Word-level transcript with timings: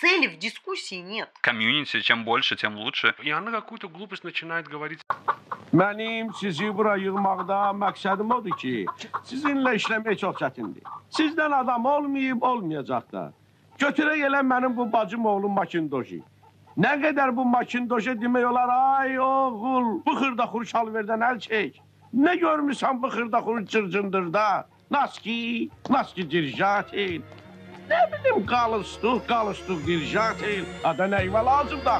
цели 0.00 0.26
в 0.26 0.38
дискуссии 0.38 0.96
нет. 0.96 1.30
Комьюнити, 1.40 2.00
чем 2.00 2.24
больше, 2.24 2.56
тем 2.56 2.76
лучше. 2.76 3.14
И 3.22 3.30
она 3.30 3.50
какую-то 3.50 3.88
глупость 3.88 4.24
начинает 4.24 4.68
говорить. 4.68 5.00
Mənim 5.72 6.32
sizi 6.38 6.70
bura 6.70 6.96
yığmaqda 6.96 7.74
məqsədim 7.74 8.30
odur 8.32 8.54
ki, 8.56 8.86
sizinlə 9.28 9.74
işləmək 9.76 10.20
çox 10.22 10.38
çətindir. 10.40 10.84
Sizdən 11.10 11.52
adam 11.52 11.84
olmayıb, 11.84 12.42
olmayacaq 12.42 13.10
da. 13.12 13.32
Götürək 13.78 14.22
elə 14.28 14.40
mənim 14.46 14.76
bu 14.76 14.86
bacım 14.92 15.26
oğlum 15.26 15.52
Makindoji. 15.58 16.22
Nə 16.78 16.94
qədər 17.02 17.34
bu 17.36 17.44
Makindoji 17.44 18.14
demək 18.20 18.46
olar, 18.50 18.72
ay 19.00 19.18
oğul, 19.18 19.90
bu 20.06 20.16
xırda 20.20 20.46
xuru 20.52 20.70
şalverdən 20.72 21.26
əl 21.30 21.42
çək. 21.48 21.82
Nə 22.14 22.38
görmüsən 22.40 23.02
bu 23.02 23.10
xırda 23.12 23.42
xuru 23.44 23.66
cırcındırda? 23.66 24.68
Naski, 24.90 25.68
naski 25.90 26.30
dirjatil. 26.30 27.22
Nə 27.91 28.01
bilim, 28.07 28.45
qalıstuq, 28.47 29.25
qalıstuq 29.27 29.79
dirjatil. 29.83 30.63
Ada 30.87 31.09
nəyvə 31.11 31.41
lazım 31.43 31.81
da? 31.83 31.97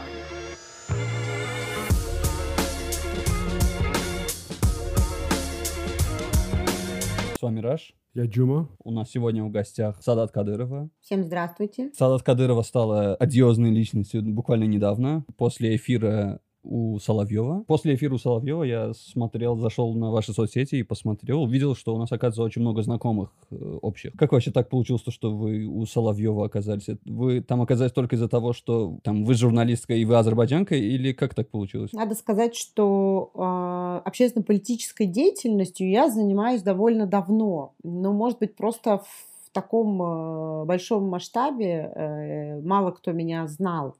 С 7.38 7.42
вами 7.42 7.60
Раш. 7.60 7.94
Я 8.14 8.26
Джума. 8.26 8.70
У 8.84 8.92
нас 8.92 9.10
сегодня 9.10 9.44
в 9.44 9.52
гостях 9.52 10.02
Садат 10.02 10.32
Кадырова. 10.32 10.90
Всем 11.02 11.24
здравствуйте. 11.24 11.92
Садат 11.94 12.24
Кадырова 12.24 12.62
стала 12.62 13.16
одиозной 13.16 13.72
личностью 13.72 14.24
буквально 14.24 14.66
недавно, 14.66 15.26
после 15.38 15.76
эфира 15.76 16.40
у 16.64 17.00
Соловьева. 17.00 17.64
После 17.68 17.96
эфира 17.96 18.16
у 18.16 18.18
Соловьева 18.18 18.64
я 18.64 18.94
смотрел, 18.94 19.56
зашел 19.58 19.94
на 19.94 20.12
ваши 20.12 20.34
соцсети 20.34 20.76
и 20.76 20.84
посмотрел, 20.84 21.44
увидел, 21.44 21.76
что 21.76 21.96
у 21.96 21.98
нас, 21.98 22.12
оказывается, 22.12 22.44
очень 22.44 22.62
много 22.62 22.84
знакомых 22.84 23.32
э, 23.50 23.56
общих. 23.82 24.14
Как 24.14 24.32
вообще 24.32 24.52
так 24.52 24.70
получилось, 24.70 25.04
что 25.08 25.36
вы 25.36 25.66
у 25.66 25.86
Соловьева 25.86 26.46
оказались? 26.46 26.88
Вы 27.06 27.42
там 27.42 27.62
оказались 27.62 27.92
только 27.92 28.16
из-за 28.16 28.28
того, 28.28 28.54
что 28.54 29.00
там 29.04 29.26
вы 29.26 29.34
журналистка 29.34 29.94
и 29.94 30.06
вы 30.06 30.18
азербайджанка, 30.18 30.76
или 30.76 31.14
как 31.14 31.34
так 31.34 31.50
получилось? 31.50 31.94
Надо 31.94 32.16
сказать, 32.16 32.56
что 32.56 33.32
э, 33.34 34.08
общественно-политической 34.08 35.06
деятельностью 35.06 35.90
я 35.90 36.10
занимаюсь 36.10 36.62
довольно 36.62 37.08
давно. 37.08 37.74
Но, 37.84 38.14
может 38.14 38.40
быть, 38.40 38.56
просто 38.56 39.00
в 39.00 39.52
таком 39.52 40.02
э, 40.02 40.66
большом 40.66 41.10
масштабе 41.10 41.92
э, 41.94 42.62
мало 42.62 42.92
кто 42.92 43.12
меня 43.12 43.48
знал. 43.48 43.96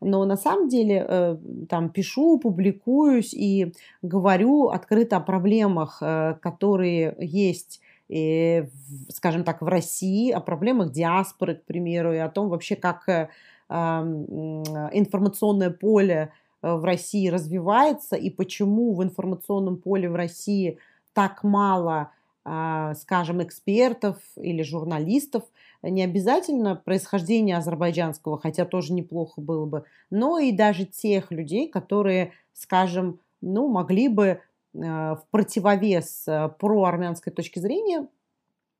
Но 0.00 0.24
на 0.24 0.36
самом 0.36 0.68
деле 0.68 1.04
э, 1.06 1.36
там 1.68 1.90
пишу, 1.90 2.38
публикуюсь 2.38 3.34
и 3.34 3.74
говорю 4.02 4.68
открыто 4.68 5.16
о 5.16 5.20
проблемах, 5.20 5.98
э, 6.00 6.36
которые 6.40 7.16
есть 7.18 7.80
и, 8.08 8.64
скажем 9.10 9.44
так, 9.44 9.60
в 9.60 9.66
России, 9.66 10.30
о 10.30 10.40
проблемах 10.40 10.92
диаспоры, 10.92 11.56
к 11.56 11.64
примеру, 11.64 12.12
и 12.12 12.18
о 12.18 12.28
том 12.28 12.48
вообще, 12.48 12.76
как 12.76 13.08
э, 13.08 13.28
информационное 13.68 15.70
поле 15.70 16.32
в 16.62 16.84
России 16.84 17.28
развивается 17.28 18.16
и 18.16 18.30
почему 18.30 18.94
в 18.94 19.02
информационном 19.02 19.76
поле 19.76 20.08
в 20.08 20.16
России 20.16 20.78
так 21.12 21.44
мало, 21.44 22.10
скажем, 22.42 23.42
экспертов 23.42 24.16
или 24.36 24.62
журналистов, 24.62 25.44
не 25.82 26.02
обязательно 26.02 26.76
происхождение 26.76 27.56
азербайджанского, 27.56 28.38
хотя 28.38 28.64
тоже 28.64 28.92
неплохо 28.92 29.40
было 29.40 29.66
бы, 29.66 29.84
но 30.10 30.38
и 30.38 30.52
даже 30.52 30.84
тех 30.84 31.30
людей, 31.30 31.68
которые, 31.68 32.32
скажем, 32.52 33.20
ну, 33.40 33.68
могли 33.68 34.08
бы 34.08 34.26
э, 34.26 34.38
в 34.74 35.22
противовес 35.30 36.26
э, 36.26 36.50
проармянской 36.58 37.32
точки 37.32 37.60
зрения 37.60 38.08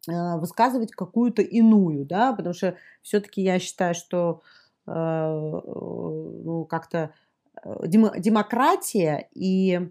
э, 0.09 0.39
высказывать 0.39 0.91
какую-то 0.91 1.43
иную, 1.43 2.05
да, 2.05 2.33
потому 2.33 2.55
что 2.55 2.75
все-таки 3.03 3.43
я 3.43 3.59
считаю, 3.59 3.95
что 3.95 4.43
ну, 4.87 6.65
как-то 6.65 7.13
демократия 7.85 9.29
и 9.35 9.91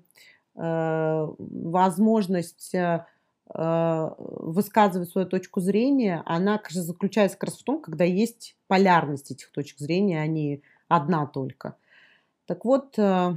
возможность 0.56 2.76
высказывать 3.54 5.10
свою 5.10 5.28
точку 5.28 5.62
зрения, 5.62 6.22
она, 6.26 6.58
конечно, 6.58 6.84
заключается 6.84 7.38
как 7.38 7.50
раз 7.50 7.60
в 7.60 7.64
том, 7.64 7.82
когда 7.82 8.04
есть 8.04 8.58
полярность 8.68 9.32
этих 9.32 9.52
точек 9.52 9.80
зрения, 9.80 10.22
а 10.22 10.28
не 10.28 10.62
одна 10.90 11.26
только. 11.26 11.78
Так 12.46 12.66
вот, 12.66 13.00
э, 13.00 13.36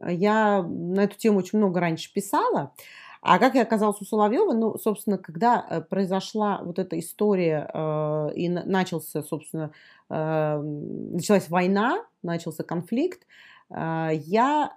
я 0.00 0.62
на 0.62 1.02
эту 1.02 1.16
тему 1.16 1.38
очень 1.38 1.58
много 1.58 1.80
раньше 1.80 2.12
писала. 2.12 2.72
А 3.20 3.38
как 3.38 3.56
я 3.56 3.62
оказалась 3.62 4.00
у 4.00 4.04
Соловьева? 4.04 4.52
Ну, 4.52 4.78
собственно, 4.78 5.18
когда 5.18 5.66
э, 5.68 5.80
произошла 5.82 6.62
вот 6.62 6.78
эта 6.78 6.98
история 6.98 8.30
и 8.34 8.48
начался, 8.48 9.22
собственно, 9.22 9.72
началась 10.08 11.50
война, 11.50 12.04
начался 12.22 12.64
конфликт, 12.64 13.26
я, 13.70 14.72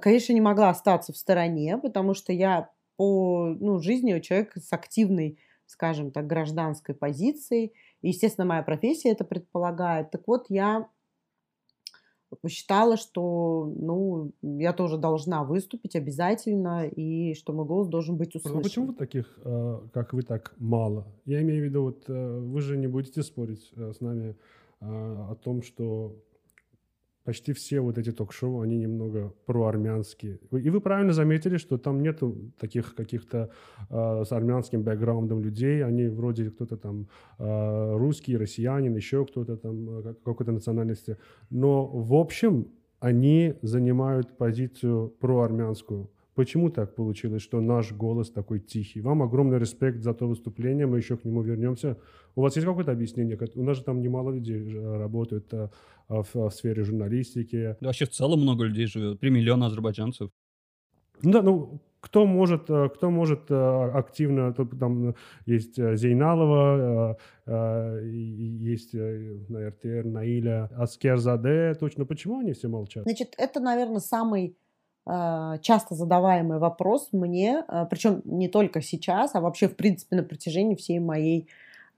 конечно, 0.00 0.32
не 0.32 0.40
могла 0.40 0.68
остаться 0.68 1.12
в 1.12 1.16
стороне, 1.16 1.78
потому 1.78 2.14
что 2.14 2.32
я 2.32 2.70
по 3.00 3.56
ну, 3.58 3.78
жизни 3.78 4.20
человека 4.20 4.60
с 4.60 4.70
активной, 4.74 5.38
скажем 5.64 6.10
так, 6.10 6.26
гражданской 6.26 6.94
позицией. 6.94 7.72
И, 8.02 8.08
естественно, 8.08 8.46
моя 8.46 8.62
профессия 8.62 9.08
это 9.08 9.24
предполагает. 9.24 10.10
Так 10.10 10.24
вот, 10.26 10.50
я 10.50 10.86
посчитала, 12.42 12.98
что 12.98 13.72
ну, 13.74 14.32
я 14.42 14.74
тоже 14.74 14.98
должна 14.98 15.44
выступить 15.44 15.96
обязательно, 15.96 16.86
и 16.88 17.32
что 17.32 17.54
мой 17.54 17.64
голос 17.64 17.88
должен 17.88 18.18
быть 18.18 18.34
услышан. 18.34 18.58
А 18.58 18.62
почему 18.62 18.92
таких, 18.92 19.38
э, 19.46 19.80
как 19.94 20.12
вы, 20.12 20.20
так 20.20 20.52
мало? 20.58 21.06
Я 21.24 21.40
имею 21.40 21.62
в 21.62 21.64
виду, 21.64 21.82
вот 21.84 22.04
э, 22.06 22.38
вы 22.38 22.60
же 22.60 22.76
не 22.76 22.86
будете 22.86 23.22
спорить 23.22 23.72
э, 23.76 23.94
с 23.94 24.02
нами 24.02 24.36
о 24.82 25.34
том, 25.42 25.62
что 25.62 26.16
почти 27.30 27.52
все 27.52 27.80
вот 27.80 27.96
эти 27.96 28.10
ток-шоу, 28.10 28.60
они 28.60 28.76
немного 28.76 29.32
проармянские. 29.46 30.38
И 30.64 30.70
вы 30.70 30.80
правильно 30.80 31.12
заметили, 31.12 31.58
что 31.58 31.78
там 31.78 32.02
нету 32.02 32.36
таких 32.58 32.94
каких-то 32.96 33.50
э, 33.90 34.24
с 34.24 34.32
армянским 34.32 34.82
бэкграундом 34.82 35.40
людей. 35.40 35.84
Они 35.84 36.08
вроде 36.08 36.50
кто-то 36.50 36.76
там 36.76 37.06
э, 37.38 37.96
русский, 37.98 38.36
россиянин, 38.36 38.96
еще 38.96 39.24
кто-то 39.24 39.56
там 39.56 39.88
э, 39.90 40.14
какой-то 40.24 40.52
национальности. 40.52 41.16
Но 41.50 41.86
в 41.86 42.14
общем 42.14 42.66
они 43.00 43.54
занимают 43.62 44.36
позицию 44.36 45.14
проармянскую. 45.20 46.08
Почему 46.40 46.70
так 46.70 46.94
получилось, 46.94 47.42
что 47.42 47.60
наш 47.60 47.92
голос 47.92 48.30
такой 48.30 48.60
тихий? 48.60 49.02
Вам 49.02 49.22
огромный 49.22 49.58
респект 49.58 50.02
за 50.02 50.14
то 50.14 50.26
выступление, 50.26 50.86
мы 50.86 50.96
еще 50.96 51.18
к 51.18 51.26
нему 51.26 51.42
вернемся. 51.42 51.98
У 52.34 52.40
вас 52.40 52.56
есть 52.56 52.66
какое-то 52.66 52.92
объяснение? 52.92 53.38
У 53.56 53.62
нас 53.62 53.76
же 53.76 53.84
там 53.84 54.00
немало 54.00 54.30
людей 54.32 54.58
работают 54.98 55.52
а, 55.52 55.68
в, 56.08 56.34
в 56.34 56.50
сфере 56.50 56.82
журналистики. 56.82 57.76
Да, 57.82 57.88
вообще 57.88 58.06
в 58.06 58.08
целом 58.08 58.40
много 58.40 58.64
людей 58.64 58.86
живет, 58.86 59.20
3 59.20 59.30
миллиона 59.30 59.66
азербайджанцев. 59.66 60.30
Ну 61.22 61.30
да, 61.30 61.42
ну 61.42 61.82
кто 62.00 62.24
может, 62.24 62.70
э, 62.70 62.88
кто 62.88 63.10
может 63.10 63.50
э, 63.50 63.90
активно, 63.92 64.54
там 64.54 65.14
есть 65.44 65.78
э, 65.78 65.94
Зейналова, 65.94 67.18
есть 68.02 68.94
на 68.94 69.68
РТР 69.68 70.06
Наиля 70.06 70.70
Аскерзаде, 70.74 71.74
точно 71.78 72.06
почему 72.06 72.38
они 72.38 72.54
все 72.54 72.68
молчат? 72.68 73.02
Значит, 73.02 73.34
это, 73.36 73.60
наверное, 73.60 74.00
самый 74.00 74.56
часто 75.62 75.94
задаваемый 75.94 76.58
вопрос 76.58 77.08
мне, 77.12 77.64
а, 77.66 77.84
причем 77.86 78.22
не 78.24 78.48
только 78.48 78.80
сейчас, 78.80 79.34
а 79.34 79.40
вообще, 79.40 79.68
в 79.68 79.76
принципе, 79.76 80.16
на 80.16 80.22
протяжении 80.22 80.74
всей 80.74 80.98
моей 81.00 81.48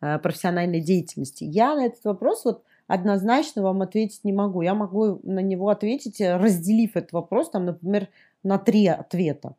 а, 0.00 0.18
профессиональной 0.18 0.80
деятельности. 0.80 1.44
Я 1.44 1.74
на 1.74 1.86
этот 1.86 2.04
вопрос 2.04 2.44
вот 2.44 2.62
однозначно 2.86 3.62
вам 3.62 3.82
ответить 3.82 4.24
не 4.24 4.32
могу. 4.32 4.62
Я 4.62 4.74
могу 4.74 5.20
на 5.22 5.40
него 5.40 5.68
ответить, 5.68 6.20
э, 6.20 6.36
разделив 6.36 6.96
этот 6.96 7.12
вопрос, 7.12 7.50
там, 7.50 7.66
например, 7.66 8.08
на 8.42 8.58
три 8.58 8.86
ответа. 8.86 9.54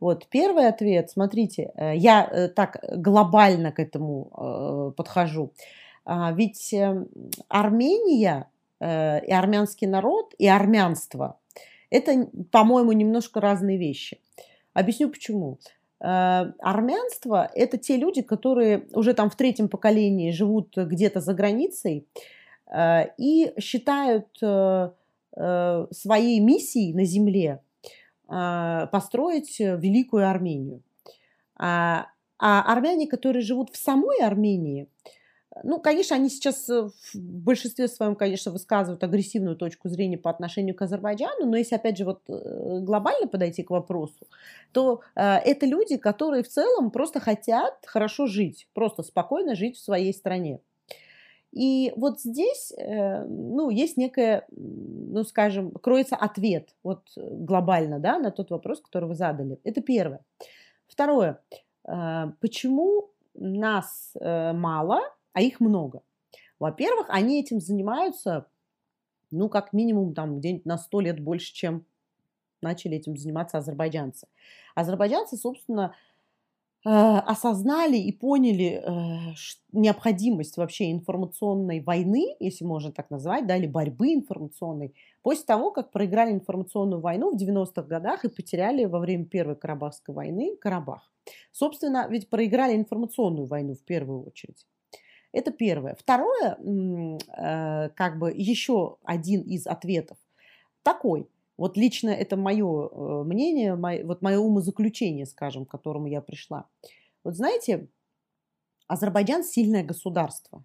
Вот 0.00 0.26
первый 0.28 0.68
ответ, 0.68 1.10
смотрите, 1.10 1.72
э, 1.74 1.96
я 1.96 2.24
э, 2.24 2.48
так 2.48 2.84
глобально 2.96 3.72
к 3.72 3.78
этому 3.78 4.92
подхожу. 4.96 5.52
Ведь 6.04 6.74
Армения 7.48 8.48
и 8.80 8.84
армянский 9.32 9.86
народ, 9.86 10.34
и 10.38 10.48
армянство– 10.48 11.38
это, 11.92 12.28
по-моему, 12.50 12.92
немножко 12.92 13.40
разные 13.40 13.78
вещи. 13.78 14.18
Объясню 14.72 15.10
почему. 15.10 15.58
Э, 16.00 16.52
армянство– 16.58 17.50
это 17.54 17.76
те 17.78 17.96
люди, 17.96 18.22
которые 18.22 18.88
уже 18.92 19.14
там 19.14 19.30
в 19.30 19.36
третьем 19.36 19.68
поколении 19.68 20.30
живут 20.30 20.76
где-то 20.76 21.20
за 21.20 21.34
границей 21.34 22.06
э, 22.66 23.08
и 23.18 23.52
считают 23.60 24.26
э, 24.42 24.90
своей 25.90 26.40
миссией 26.40 26.92
на 26.92 27.04
земле 27.04 27.62
построить 28.26 29.58
великую 29.58 30.28
Армению. 30.28 30.82
А, 31.56 32.08
а 32.38 32.62
армяне, 32.72 33.06
которые 33.06 33.42
живут 33.42 33.70
в 33.70 33.76
самой 33.76 34.20
Армении– 34.20 34.88
ну, 35.62 35.80
конечно, 35.80 36.16
они 36.16 36.28
сейчас 36.28 36.68
э, 36.68 36.88
в 37.14 37.14
большинстве 37.14 37.88
своем, 37.88 38.16
конечно, 38.16 38.52
высказывают 38.52 39.04
агрессивную 39.04 39.56
точку 39.56 39.88
зрения 39.88 40.18
по 40.18 40.30
отношению 40.30 40.74
к 40.74 40.82
Азербайджану, 40.82 41.46
но 41.46 41.56
если, 41.56 41.74
опять 41.74 41.98
же, 41.98 42.04
вот 42.04 42.22
э, 42.28 42.80
глобально 42.80 43.26
подойти 43.26 43.62
к 43.62 43.70
вопросу, 43.70 44.26
то 44.72 45.02
э, 45.14 45.22
это 45.22 45.66
люди, 45.66 45.96
которые 45.96 46.42
в 46.42 46.48
целом 46.48 46.90
просто 46.90 47.20
хотят 47.20 47.74
хорошо 47.84 48.26
жить, 48.26 48.68
просто 48.72 49.02
спокойно 49.02 49.54
жить 49.54 49.76
в 49.76 49.82
своей 49.82 50.14
стране. 50.14 50.60
И 51.52 51.92
вот 51.96 52.20
здесь, 52.20 52.72
э, 52.78 53.24
ну, 53.24 53.68
есть 53.68 53.98
некая, 53.98 54.46
ну, 54.50 55.22
скажем, 55.24 55.70
кроется 55.72 56.16
ответ 56.16 56.74
вот 56.82 57.02
глобально, 57.16 57.98
да, 57.98 58.18
на 58.18 58.30
тот 58.30 58.50
вопрос, 58.50 58.80
который 58.80 59.08
вы 59.08 59.14
задали. 59.14 59.58
Это 59.64 59.82
первое. 59.82 60.24
Второе. 60.86 61.42
Э, 61.86 62.32
почему 62.40 63.10
нас 63.34 64.12
э, 64.18 64.52
мало, 64.52 65.00
а 65.32 65.42
их 65.42 65.60
много? 65.60 66.02
Во-первых, 66.58 67.06
они 67.08 67.40
этим 67.40 67.60
занимаются, 67.60 68.46
ну, 69.30 69.48
как 69.48 69.72
минимум, 69.72 70.14
там, 70.14 70.38
где-нибудь 70.38 70.66
на 70.66 70.78
сто 70.78 71.00
лет 71.00 71.18
больше, 71.20 71.52
чем 71.52 71.84
начали 72.62 72.96
этим 72.96 73.16
заниматься 73.16 73.58
азербайджанцы. 73.58 74.28
Азербайджанцы, 74.74 75.36
собственно, 75.36 75.94
э, 76.84 76.88
осознали 76.88 77.96
и 77.96 78.12
поняли 78.12 78.80
э, 78.80 79.34
необходимость 79.72 80.56
вообще 80.56 80.92
информационной 80.92 81.80
войны, 81.80 82.36
если 82.38 82.64
можно 82.64 82.92
так 82.92 83.10
назвать, 83.10 83.46
да, 83.46 83.56
или 83.56 83.66
борьбы 83.66 84.14
информационной, 84.14 84.94
после 85.22 85.44
того, 85.44 85.72
как 85.72 85.90
проиграли 85.90 86.32
информационную 86.32 87.00
войну 87.00 87.36
в 87.36 87.42
90-х 87.42 87.82
годах 87.82 88.24
и 88.24 88.28
потеряли 88.28 88.84
во 88.84 89.00
время 89.00 89.24
Первой 89.24 89.56
Карабахской 89.56 90.14
войны 90.14 90.56
Карабах. 90.60 91.10
Собственно, 91.52 92.06
ведь 92.08 92.30
проиграли 92.30 92.76
информационную 92.76 93.46
войну 93.46 93.74
в 93.74 93.82
первую 93.82 94.24
очередь. 94.24 94.66
Это 95.32 95.50
первое. 95.50 95.94
Второе, 95.94 96.58
э, 96.58 97.88
как 97.90 98.18
бы 98.18 98.32
еще 98.32 98.98
один 99.02 99.42
из 99.42 99.66
ответов 99.66 100.18
такой– 100.82 101.28
вот 101.62 101.76
лично 101.76 102.10
это 102.10 102.36
мое 102.36 102.88
э, 102.88 103.22
мнение, 103.24 103.76
вот 103.76 104.22
мое 104.22 104.38
умозаключение, 104.38 105.26
скажем, 105.26 105.66
к 105.66 105.70
которому 105.70 106.06
я 106.06 106.20
пришла. 106.20 106.66
Вот 107.24 107.36
знаете, 107.36 107.88
Азербайджан 108.88 109.44
сильное 109.44 109.84
государство. 109.84 110.64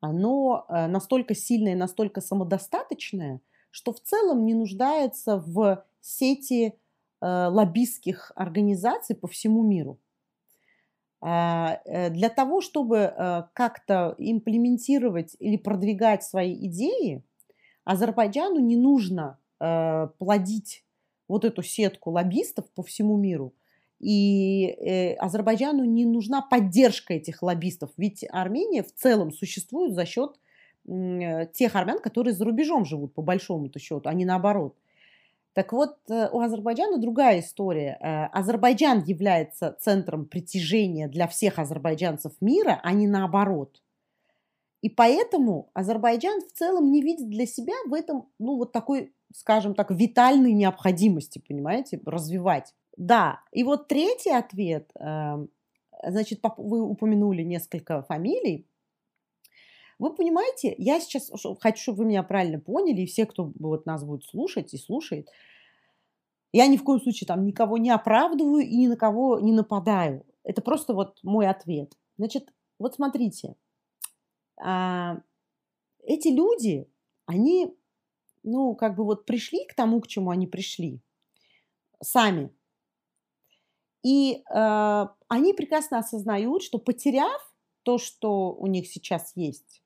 Оно 0.00 0.66
э, 0.68 0.86
настолько 0.88 1.34
сильное, 1.34 1.76
настолько 1.76 2.20
самодостаточное, 2.20 3.40
что 3.70 3.92
в 3.92 4.00
целом 4.00 4.44
не 4.44 4.54
нуждается 4.54 5.38
в 5.38 5.84
сети 6.00 6.74
лоббистских 7.20 8.32
организаций 8.34 9.14
по 9.14 9.28
всему 9.28 9.62
миру. 9.62 10.00
А, 11.24 11.80
для 12.10 12.28
того, 12.28 12.60
чтобы 12.60 13.46
как-то 13.54 14.16
имплементировать 14.18 15.36
или 15.38 15.56
продвигать 15.56 16.24
свои 16.24 16.54
идеи, 16.66 17.22
Азербайджану 17.84 18.60
не 18.60 18.76
нужно 18.76 19.38
э, 19.60 20.08
плодить 20.18 20.84
вот 21.28 21.44
эту 21.44 21.62
сетку 21.62 22.10
лоббистов 22.10 22.70
по 22.74 22.82
всему 22.82 23.16
миру. 23.16 23.54
И 23.98 24.66
э, 24.66 25.14
Азербайджану 25.14 25.84
не 25.84 26.04
нужна 26.04 26.42
поддержка 26.42 27.14
этих 27.14 27.42
лоббистов, 27.42 27.90
ведь 27.96 28.24
Армения 28.30 28.82
в 28.82 28.92
целом 28.92 29.32
существует 29.32 29.94
за 29.94 30.04
счет 30.04 30.38
э, 30.86 31.46
тех 31.52 31.76
армян, 31.76 32.00
которые 32.00 32.34
за 32.34 32.44
рубежом 32.44 32.84
живут, 32.84 33.14
по 33.14 33.22
большому-то 33.22 33.78
счету, 33.78 34.08
а 34.08 34.14
не 34.14 34.24
наоборот. 34.24 34.76
Так 35.52 35.72
вот, 35.72 35.96
э, 36.08 36.28
у 36.32 36.40
Азербайджана 36.40 36.98
другая 36.98 37.40
история. 37.40 37.98
Э, 38.00 38.26
Азербайджан 38.26 39.02
является 39.04 39.76
центром 39.80 40.26
притяжения 40.26 41.08
для 41.08 41.26
всех 41.28 41.58
азербайджанцев 41.58 42.32
мира, 42.40 42.80
а 42.82 42.92
не 42.92 43.06
наоборот. 43.06 43.82
И 44.80 44.88
поэтому 44.88 45.70
Азербайджан 45.74 46.40
в 46.40 46.52
целом 46.52 46.90
не 46.90 47.02
видит 47.02 47.28
для 47.28 47.46
себя 47.46 47.74
в 47.86 47.94
этом, 47.94 48.28
ну, 48.38 48.56
вот 48.56 48.72
такой 48.72 49.12
скажем 49.34 49.74
так, 49.74 49.90
витальной 49.90 50.52
необходимости, 50.52 51.38
понимаете, 51.46 52.00
развивать. 52.04 52.74
Да, 52.96 53.40
и 53.52 53.64
вот 53.64 53.88
третий 53.88 54.30
ответ, 54.30 54.90
эм, 54.98 55.48
значит, 56.06 56.40
вы 56.56 56.82
упомянули 56.82 57.42
несколько 57.42 58.02
фамилий. 58.02 58.66
Вы 60.02 60.12
понимаете, 60.12 60.74
я 60.78 60.98
сейчас 60.98 61.30
хочу, 61.60 61.80
чтобы 61.80 61.98
вы 61.98 62.06
меня 62.06 62.24
правильно 62.24 62.58
поняли, 62.58 63.02
и 63.02 63.06
все, 63.06 63.24
кто 63.24 63.52
вот 63.60 63.86
нас 63.86 64.02
будет 64.02 64.24
слушать 64.24 64.74
и 64.74 64.76
слушает, 64.76 65.28
я 66.50 66.66
ни 66.66 66.76
в 66.76 66.82
коем 66.82 67.00
случае 67.00 67.28
там 67.28 67.44
никого 67.44 67.78
не 67.78 67.90
оправдываю 67.90 68.66
и 68.66 68.76
ни 68.76 68.88
на 68.88 68.96
кого 68.96 69.38
не 69.38 69.52
нападаю. 69.52 70.26
Это 70.42 70.60
просто 70.60 70.92
вот 70.92 71.20
мой 71.22 71.46
ответ. 71.46 71.96
Значит, 72.18 72.52
вот 72.80 72.96
смотрите, 72.96 73.54
а, 74.60 75.20
эти 76.02 76.28
люди, 76.28 76.90
они 77.26 77.72
ну, 78.42 78.74
как 78.74 78.96
бы 78.96 79.04
вот 79.04 79.24
пришли 79.24 79.64
к 79.66 79.74
тому, 79.76 80.00
к 80.00 80.08
чему 80.08 80.30
они 80.30 80.48
пришли 80.48 81.00
сами. 82.02 82.50
И 84.02 84.42
э, 84.52 85.06
они 85.28 85.52
прекрасно 85.52 85.98
осознают, 85.98 86.64
что 86.64 86.78
потеряв 86.78 87.54
то, 87.84 87.98
что 87.98 88.52
у 88.52 88.66
них 88.66 88.88
сейчас 88.88 89.30
есть, 89.36 89.81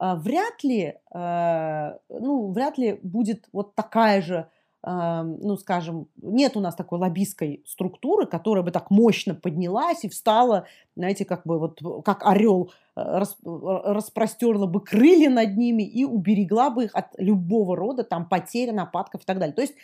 вряд 0.00 0.62
ли, 0.62 0.96
э, 1.14 1.98
ну, 2.08 2.52
вряд 2.52 2.78
ли 2.78 2.98
будет 3.02 3.48
вот 3.52 3.74
такая 3.74 4.22
же 4.22 4.48
ну, 4.86 5.56
скажем, 5.56 6.08
нет 6.20 6.58
у 6.58 6.60
нас 6.60 6.74
такой 6.74 6.98
лоббистской 6.98 7.62
структуры, 7.66 8.26
которая 8.26 8.62
бы 8.62 8.70
так 8.70 8.90
мощно 8.90 9.34
поднялась 9.34 10.04
и 10.04 10.10
встала, 10.10 10.66
знаете, 10.94 11.24
как 11.24 11.46
бы 11.46 11.58
вот 11.58 11.80
как 12.04 12.26
орел 12.26 12.70
рас, 12.94 13.38
распростерла 13.42 14.66
бы 14.66 14.80
крылья 14.80 15.30
над 15.30 15.56
ними 15.56 15.84
и 15.84 16.04
уберегла 16.04 16.68
бы 16.68 16.84
их 16.84 16.94
от 16.94 17.18
любого 17.18 17.76
рода 17.76 18.04
там 18.04 18.28
потерь, 18.28 18.72
нападков 18.72 19.22
и 19.22 19.24
так 19.24 19.38
далее. 19.38 19.54
То 19.54 19.62
есть 19.62 19.74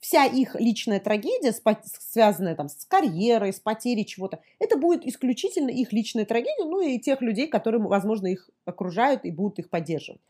вся 0.00 0.24
их 0.24 0.54
личная 0.54 1.00
трагедия, 1.00 1.54
связанная 1.98 2.54
там 2.54 2.68
с 2.68 2.84
карьерой, 2.84 3.52
с 3.52 3.60
потерей 3.60 4.04
чего-то, 4.04 4.40
это 4.58 4.76
будет 4.76 5.04
исключительно 5.04 5.70
их 5.70 5.92
личная 5.92 6.24
трагедия, 6.24 6.64
ну 6.64 6.80
и 6.80 6.98
тех 6.98 7.20
людей, 7.20 7.48
которые, 7.48 7.82
возможно, 7.82 8.26
их 8.26 8.48
окружают 8.64 9.24
и 9.24 9.30
будут 9.30 9.58
их 9.58 9.70
поддерживать. 9.70 10.20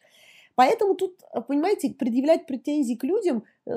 Поэтому 0.59 0.97
тут, 0.97 1.21
э, 1.33 1.41
понимаете, 1.41 1.91
предъявлять 1.91 2.49
претензии 2.49 2.95
к 2.95 3.05
людям, 3.05 3.45
э, 3.65 3.71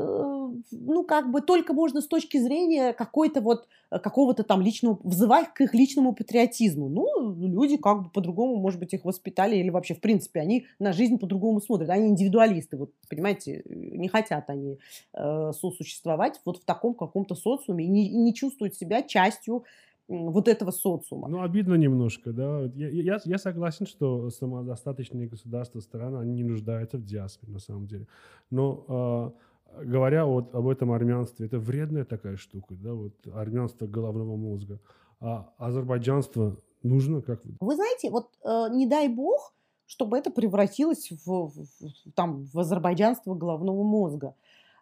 ну, 0.71 1.03
как 1.03 1.29
бы 1.29 1.41
только 1.41 1.73
можно 1.73 2.01
с 2.01 2.07
точки 2.07 2.39
зрения 2.39 2.93
какой-то 2.93 3.39
вот, 3.41 3.67
э, 3.91 3.99
какого-то 3.99 4.41
там 4.41 4.61
личного, 4.61 4.97
взывать 5.03 5.53
к 5.53 5.61
их 5.61 5.75
личному 5.75 6.15
патриотизму. 6.15 6.89
Ну, 6.89 7.35
люди 7.35 7.77
как 7.77 8.01
бы 8.01 8.09
по-другому, 8.09 8.55
может 8.55 8.79
быть, 8.79 8.95
их 8.95 9.05
воспитали 9.05 9.57
или 9.57 9.69
вообще, 9.69 9.93
в 9.93 10.01
принципе, 10.01 10.39
они 10.39 10.65
на 10.79 10.91
жизнь 10.91 11.19
по-другому 11.19 11.61
смотрят. 11.61 11.91
Они 11.91 12.07
индивидуалисты, 12.09 12.77
вот, 12.77 12.89
понимаете, 13.07 13.61
не 13.69 14.07
хотят 14.07 14.49
они 14.49 14.79
э, 15.13 15.51
сосуществовать 15.53 16.41
вот 16.45 16.63
в 16.63 16.65
таком 16.65 16.95
каком-то 16.95 17.35
социуме 17.35 17.85
и 17.85 17.89
не, 17.89 18.07
и 18.07 18.17
не 18.17 18.33
чувствуют 18.33 18.73
себя 18.73 19.03
частью 19.03 19.65
вот 20.11 20.47
этого 20.47 20.71
социума. 20.71 21.27
Ну, 21.27 21.41
обидно 21.41 21.75
немножко, 21.75 22.33
да. 22.33 22.63
Я, 22.75 22.89
я, 22.89 23.19
я 23.23 23.37
согласен, 23.37 23.85
что 23.85 24.29
самодостаточные 24.29 25.27
государства, 25.27 25.79
страны, 25.79 26.17
они 26.17 26.33
не 26.33 26.43
нуждаются 26.43 26.97
в 26.97 27.05
диаспоре, 27.05 27.53
на 27.53 27.59
самом 27.59 27.87
деле. 27.87 28.07
Но 28.49 29.33
э, 29.77 29.85
говоря 29.85 30.25
вот 30.25 30.53
об 30.53 30.67
этом 30.67 30.91
армянстве, 30.91 31.45
это 31.45 31.59
вредная 31.59 32.05
такая 32.05 32.35
штука, 32.37 32.75
да, 32.75 32.93
вот 32.93 33.13
армянство 33.33 33.87
головного 33.87 34.35
мозга. 34.35 34.79
А 35.19 35.53
азербайджанство 35.57 36.57
нужно 36.83 37.21
как 37.21 37.41
Вы 37.59 37.75
знаете, 37.75 38.09
вот 38.09 38.29
э, 38.43 38.67
не 38.71 38.87
дай 38.87 39.07
бог, 39.07 39.53
чтобы 39.85 40.17
это 40.17 40.31
превратилось 40.31 41.11
в, 41.11 41.27
в, 41.27 41.63
в, 41.63 42.11
там, 42.15 42.45
в 42.45 42.59
азербайджанство 42.59 43.35
головного 43.35 43.83
мозга. 43.83 44.35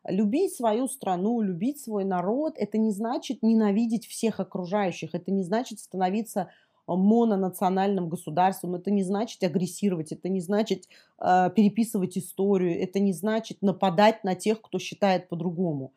Любить 0.07 0.55
свою 0.55 0.87
страну, 0.87 1.41
любить 1.41 1.79
свой 1.79 2.05
народ, 2.05 2.53
это 2.57 2.77
не 2.77 2.91
значит 2.91 3.43
ненавидеть 3.43 4.07
всех 4.07 4.39
окружающих, 4.39 5.13
это 5.13 5.31
не 5.31 5.43
значит 5.43 5.79
становиться 5.79 6.49
э, 6.87 6.91
мононациональным 6.93 8.07
государством, 8.07 8.75
это 8.75 8.91
не 8.91 9.03
значит 9.03 9.43
агрессировать, 9.43 10.11
это 10.11 10.29
не 10.29 10.39
значит 10.39 10.85
э, 11.19 11.49
переписывать 11.55 12.17
историю, 12.17 12.81
это 12.81 12.99
не 12.99 13.13
значит 13.13 13.61
нападать 13.61 14.23
на 14.23 14.35
тех, 14.35 14.61
кто 14.61 14.79
считает 14.79 15.27
по-другому. 15.27 15.91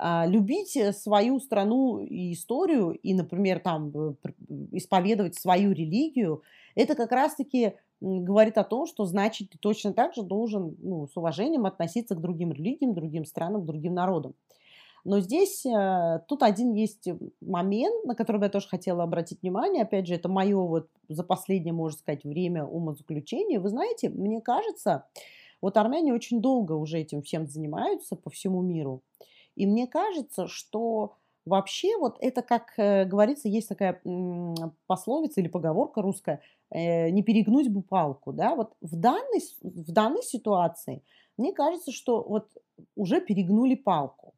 Э, 0.00 0.24
любить 0.28 0.78
свою 0.96 1.40
страну 1.40 1.98
и 1.98 2.32
историю 2.32 2.92
и, 2.92 3.14
например, 3.14 3.58
там 3.58 3.92
э, 3.94 4.14
исповедовать 4.72 5.34
свою 5.34 5.72
религию, 5.72 6.42
это 6.76 6.94
как 6.94 7.10
раз-таки 7.10 7.72
говорит 8.00 8.58
о 8.58 8.64
том, 8.64 8.86
что 8.86 9.04
значит 9.04 9.50
ты 9.50 9.58
точно 9.58 9.92
так 9.92 10.14
же 10.14 10.22
должен 10.22 10.76
ну, 10.80 11.06
с 11.06 11.16
уважением 11.16 11.66
относиться 11.66 12.14
к 12.14 12.20
другим 12.20 12.52
религиям, 12.52 12.94
другим 12.94 13.24
странам, 13.24 13.66
другим 13.66 13.94
народам. 13.94 14.34
Но 15.04 15.20
здесь 15.20 15.64
э, 15.64 16.20
тут 16.28 16.42
один 16.42 16.72
есть 16.72 17.08
момент, 17.40 18.04
на 18.04 18.14
который 18.14 18.42
я 18.42 18.48
тоже 18.48 18.68
хотела 18.68 19.04
обратить 19.04 19.42
внимание. 19.42 19.84
Опять 19.84 20.06
же, 20.06 20.14
это 20.14 20.28
мое 20.28 20.58
вот 20.58 20.88
за 21.08 21.24
последнее, 21.24 21.72
можно 21.72 21.98
сказать, 21.98 22.24
время 22.24 22.64
умозаключения. 22.64 23.60
Вы 23.60 23.70
знаете, 23.70 24.10
мне 24.10 24.40
кажется, 24.40 25.06
вот 25.62 25.76
армяне 25.76 26.12
очень 26.12 26.40
долго 26.40 26.72
уже 26.72 26.98
этим 26.98 27.22
всем 27.22 27.46
занимаются 27.46 28.16
по 28.16 28.28
всему 28.28 28.60
миру. 28.60 29.02
И 29.56 29.66
мне 29.66 29.86
кажется, 29.86 30.46
что 30.46 31.14
Вообще, 31.48 31.96
вот 31.96 32.18
это, 32.20 32.42
как 32.42 32.74
э, 32.76 33.06
говорится, 33.06 33.48
есть 33.48 33.68
такая 33.70 34.02
пословица 34.86 35.40
или 35.40 35.48
поговорка 35.48 36.02
русская, 36.02 36.34
э, 36.34 36.40
не 36.72 37.22
перегнуть 37.22 37.68
бы 37.68 37.82
палку, 37.82 38.32
да, 38.32 38.54
вот 38.54 38.74
в 38.80 38.96
данной, 38.96 39.40
в 39.62 39.92
данной 39.92 40.22
ситуации 40.22 41.02
мне 41.36 41.52
кажется, 41.52 41.92
что 41.92 42.22
вот 42.22 42.48
уже 42.96 43.20
перегнули 43.20 43.74
палку. 43.74 44.34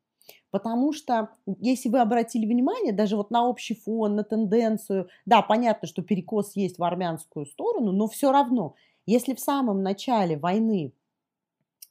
Потому 0.51 0.93
что, 0.93 1.31
если 1.47 1.89
вы 1.89 2.01
обратили 2.01 2.47
внимание, 2.47 2.93
даже 2.93 3.17
вот 3.17 3.31
на 3.31 3.47
общий 3.49 3.75
фон, 3.75 4.17
на 4.17 4.25
тенденцию, 4.25 5.09
да, 5.25 5.43
понятно, 5.43 5.89
что 5.89 6.03
перекос 6.03 6.57
есть 6.57 6.79
в 6.79 6.85
армянскую 6.85 7.47
сторону, 7.47 7.93
но 7.93 8.09
все 8.09 8.33
равно 8.33 8.75
Если 9.07 9.35
в 9.35 9.41
самом 9.41 9.83
начале 9.83 10.37
войны, 10.37 10.93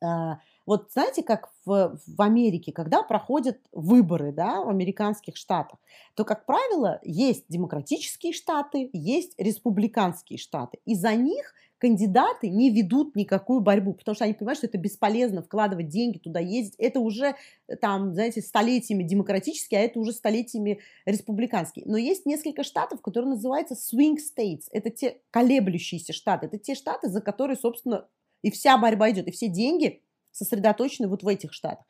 а, 0.03 0.39
вот 0.69 0.91
знаете, 0.93 1.23
как 1.23 1.49
в, 1.65 1.99
в 2.05 2.21
Америке, 2.21 2.71
когда 2.71 3.01
проходят 3.01 3.57
выборы 3.71 4.31
да, 4.31 4.61
в 4.61 4.69
американских 4.69 5.35
штатах, 5.35 5.79
то, 6.13 6.23
как 6.23 6.45
правило, 6.45 6.99
есть 7.01 7.45
демократические 7.49 8.33
штаты, 8.33 8.91
есть 8.93 9.33
республиканские 9.39 10.37
штаты. 10.37 10.77
И 10.85 10.93
за 10.93 11.15
них 11.15 11.55
кандидаты 11.79 12.49
не 12.49 12.69
ведут 12.69 13.15
никакую 13.15 13.61
борьбу, 13.61 13.95
потому 13.95 14.13
что 14.13 14.25
они 14.25 14.35
понимают, 14.35 14.59
что 14.59 14.67
это 14.67 14.77
бесполезно 14.77 15.41
вкладывать 15.41 15.87
деньги 15.87 16.19
туда, 16.19 16.39
ездить. 16.39 16.75
Это 16.77 16.99
уже 16.99 17.35
э, 17.67 17.75
там, 17.75 18.13
знаете, 18.13 18.43
столетиями 18.43 19.01
демократические, 19.01 19.79
а 19.79 19.83
это 19.85 19.99
уже 19.99 20.11
столетиями 20.11 20.81
республиканские. 21.07 21.85
Но 21.87 21.97
есть 21.97 22.27
несколько 22.27 22.61
штатов, 22.61 23.01
которые 23.01 23.31
называются 23.31 23.73
swing 23.73 24.17
states. 24.17 24.65
Это 24.71 24.91
те 24.91 25.19
колеблющиеся 25.31 26.13
штаты. 26.13 26.45
Это 26.45 26.59
те 26.59 26.75
штаты, 26.75 27.09
за 27.09 27.21
которые, 27.21 27.57
собственно, 27.57 28.05
и 28.43 28.51
вся 28.51 28.77
борьба 28.77 29.09
идет, 29.09 29.27
и 29.27 29.31
все 29.31 29.47
деньги 29.47 30.03
сосредоточены 30.39 31.07
вот 31.07 31.23
в 31.23 31.27
этих 31.27 31.53
штатах. 31.53 31.85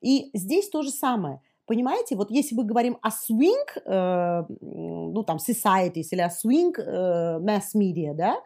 И 0.00 0.30
здесь 0.32 0.68
то 0.68 0.82
же 0.82 0.90
самое. 0.90 1.40
Понимаете, 1.66 2.16
вот 2.16 2.30
если 2.30 2.54
мы 2.54 2.64
говорим 2.64 2.96
о 3.02 3.10
swing, 3.10 3.66
э, 3.84 4.44
ну 4.60 5.22
там 5.24 5.36
societies 5.36 6.06
или 6.12 6.22
о 6.22 6.28
swing 6.28 6.72
э, 6.78 7.38
mass 7.40 7.74
media, 7.76 8.14
да, 8.14 8.36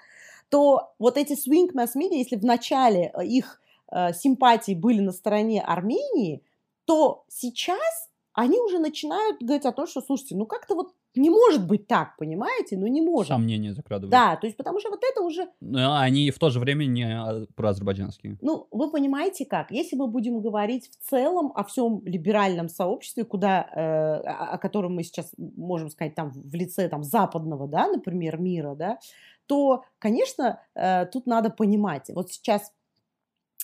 то 0.48 0.92
вот 0.98 1.16
эти 1.16 1.34
swing 1.34 1.72
mass 1.72 1.90
media, 1.96 2.16
если 2.16 2.36
в 2.36 2.44
начале 2.44 3.12
э, 3.14 3.24
их 3.24 3.60
э, 3.92 4.12
симпатии 4.12 4.74
были 4.74 5.00
на 5.00 5.12
стороне 5.12 5.62
Армении, 5.62 6.42
то 6.84 7.24
сейчас 7.28 8.10
они 8.32 8.58
уже 8.58 8.78
начинают 8.78 9.40
говорить 9.40 9.66
о 9.66 9.72
том, 9.72 9.86
что, 9.86 10.00
слушайте, 10.00 10.34
ну 10.34 10.46
как-то 10.46 10.74
вот 10.74 10.92
не 11.14 11.30
может 11.30 11.66
быть 11.66 11.86
так, 11.86 12.16
понимаете? 12.16 12.76
Ну 12.76 12.86
не 12.86 13.02
может. 13.02 13.28
Сомнения 13.28 13.74
закрадывают. 13.74 14.10
Да, 14.10 14.36
то 14.36 14.46
есть 14.46 14.56
потому 14.56 14.80
что 14.80 14.90
вот 14.90 15.00
это 15.02 15.22
уже... 15.22 15.48
Но 15.60 15.98
они 15.98 16.30
в 16.30 16.38
то 16.38 16.50
же 16.50 16.58
время 16.58 16.86
не 16.86 17.04
а, 17.04 17.46
проазербайджанские. 17.54 18.38
Ну, 18.40 18.66
вы 18.70 18.90
понимаете 18.90 19.44
как? 19.44 19.70
Если 19.70 19.96
мы 19.96 20.06
будем 20.06 20.40
говорить 20.40 20.90
в 20.90 21.10
целом 21.10 21.52
о 21.54 21.64
всем 21.64 22.02
либеральном 22.04 22.68
сообществе, 22.68 23.24
куда, 23.24 23.62
э, 23.62 24.20
о, 24.26 24.58
котором 24.58 24.94
мы 24.94 25.02
сейчас 25.02 25.32
можем 25.38 25.90
сказать 25.90 26.14
там 26.14 26.30
в 26.30 26.54
лице 26.54 26.88
там 26.88 27.02
западного, 27.02 27.68
да, 27.68 27.88
например, 27.88 28.38
мира, 28.38 28.74
да, 28.74 28.98
то, 29.46 29.84
конечно, 29.98 30.60
э, 30.74 31.06
тут 31.06 31.26
надо 31.26 31.50
понимать. 31.50 32.08
Вот 32.14 32.30
сейчас 32.30 32.72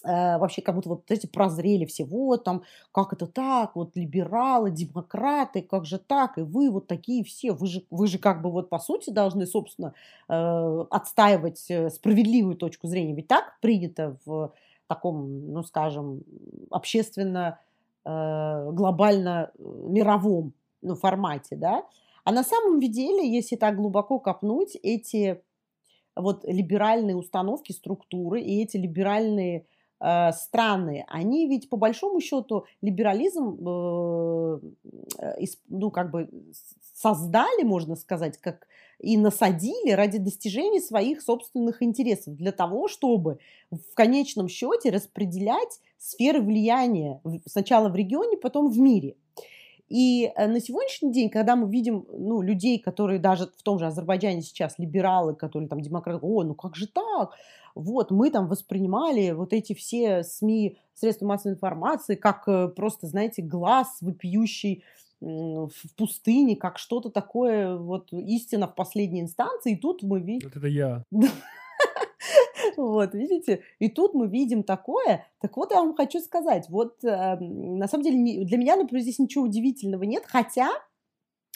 вообще 0.04 0.62
как 0.62 0.74
будто 0.74 0.90
вот 0.90 1.10
эти 1.10 1.26
прозрели 1.26 1.84
все, 1.84 2.04
вот 2.04 2.44
там, 2.44 2.62
как 2.92 3.12
это 3.12 3.26
так, 3.26 3.76
вот 3.76 3.96
либералы, 3.96 4.70
демократы, 4.70 5.62
как 5.62 5.86
же 5.86 5.98
так, 5.98 6.38
и 6.38 6.42
вы 6.42 6.70
вот 6.70 6.86
такие 6.86 7.24
все, 7.24 7.52
вы 7.52 7.66
же, 7.66 7.84
вы 7.90 8.06
же 8.06 8.18
как 8.18 8.42
бы 8.42 8.50
вот 8.50 8.70
по 8.70 8.78
сути 8.78 9.10
должны, 9.10 9.46
собственно, 9.46 9.94
э, 10.28 10.84
отстаивать 10.90 11.58
справедливую 11.58 12.56
точку 12.56 12.86
зрения, 12.86 13.14
ведь 13.14 13.28
так 13.28 13.58
принято 13.60 14.16
в 14.24 14.52
таком, 14.86 15.52
ну, 15.52 15.62
скажем, 15.62 16.22
общественно, 16.70 17.58
глобально 18.04 19.50
мировом 19.58 20.54
ну, 20.80 20.94
формате, 20.94 21.56
да, 21.56 21.84
а 22.28 22.32
на 22.32 22.44
самом 22.44 22.78
деле, 22.78 23.26
если 23.26 23.56
так 23.56 23.76
глубоко 23.76 24.18
копнуть, 24.18 24.76
эти 24.82 25.42
вот 26.14 26.44
либеральные 26.44 27.16
установки, 27.16 27.72
структуры 27.72 28.42
и 28.42 28.62
эти 28.62 28.76
либеральные 28.76 29.60
э, 29.60 29.62
страны, 30.32 31.04
они 31.08 31.48
ведь 31.48 31.68
по 31.68 31.76
большому 31.76 32.20
счету 32.20 32.64
либерализм, 32.82 33.58
э, 33.66 34.60
э, 35.18 35.44
ну 35.68 35.90
как 35.90 36.10
бы 36.10 36.28
создали, 36.94 37.64
можно 37.64 37.96
сказать, 37.96 38.38
как 38.38 38.68
и 39.00 39.16
насадили 39.16 39.92
ради 39.92 40.18
достижения 40.18 40.80
своих 40.80 41.22
собственных 41.22 41.82
интересов 41.82 42.34
для 42.34 42.52
того, 42.52 42.88
чтобы 42.88 43.38
в 43.70 43.94
конечном 43.94 44.48
счете 44.48 44.90
распределять 44.90 45.80
сферы 45.98 46.40
влияния 46.40 47.20
сначала 47.46 47.88
в 47.88 47.96
регионе, 47.96 48.36
потом 48.36 48.70
в 48.70 48.78
мире. 48.78 49.16
И 49.88 50.30
э, 50.34 50.46
на 50.46 50.60
сегодняшний 50.60 51.12
день, 51.12 51.30
когда 51.30 51.56
мы 51.56 51.70
видим 51.70 52.06
ну, 52.12 52.42
людей, 52.42 52.78
которые 52.78 53.18
даже 53.18 53.46
в 53.46 53.62
том 53.62 53.78
же 53.78 53.86
Азербайджане 53.86 54.42
сейчас 54.42 54.78
либералы, 54.78 55.34
которые 55.34 55.68
там 55.68 55.80
демократы, 55.80 56.18
о, 56.22 56.42
ну 56.42 56.54
как 56.54 56.76
же 56.76 56.86
так? 56.86 57.32
Вот, 57.78 58.10
мы 58.10 58.32
там 58.32 58.48
воспринимали 58.48 59.30
вот 59.30 59.52
эти 59.52 59.72
все 59.72 60.24
СМИ, 60.24 60.78
средства 60.94 61.26
массовой 61.26 61.54
информации, 61.54 62.16
как 62.16 62.42
э, 62.48 62.66
просто, 62.66 63.06
знаете, 63.06 63.40
глаз 63.40 63.98
вопиющий 64.00 64.82
в 65.20 65.70
пустыне, 65.96 66.56
как 66.56 66.78
что-то 66.78 67.08
такое, 67.10 67.76
вот 67.76 68.12
истина 68.12 68.66
в 68.66 68.74
последней 68.74 69.20
инстанции, 69.20 69.72
и 69.72 69.76
тут 69.76 70.02
мы 70.02 70.20
видим... 70.20 70.48
Вот 70.48 70.56
это 70.56 70.66
я. 70.66 71.04
Вот, 72.76 73.14
видите? 73.14 73.62
И 73.78 73.88
тут 73.88 74.14
мы 74.14 74.28
видим 74.28 74.62
такое. 74.62 75.26
Так 75.40 75.56
вот, 75.56 75.72
я 75.72 75.78
вам 75.78 75.96
хочу 75.96 76.20
сказать, 76.20 76.68
вот 76.68 77.02
э, 77.02 77.36
на 77.36 77.88
самом 77.88 78.04
деле 78.04 78.44
для 78.44 78.58
меня, 78.58 78.76
например, 78.76 79.02
здесь 79.02 79.18
ничего 79.18 79.44
удивительного 79.44 80.04
нет, 80.04 80.24
хотя, 80.26 80.70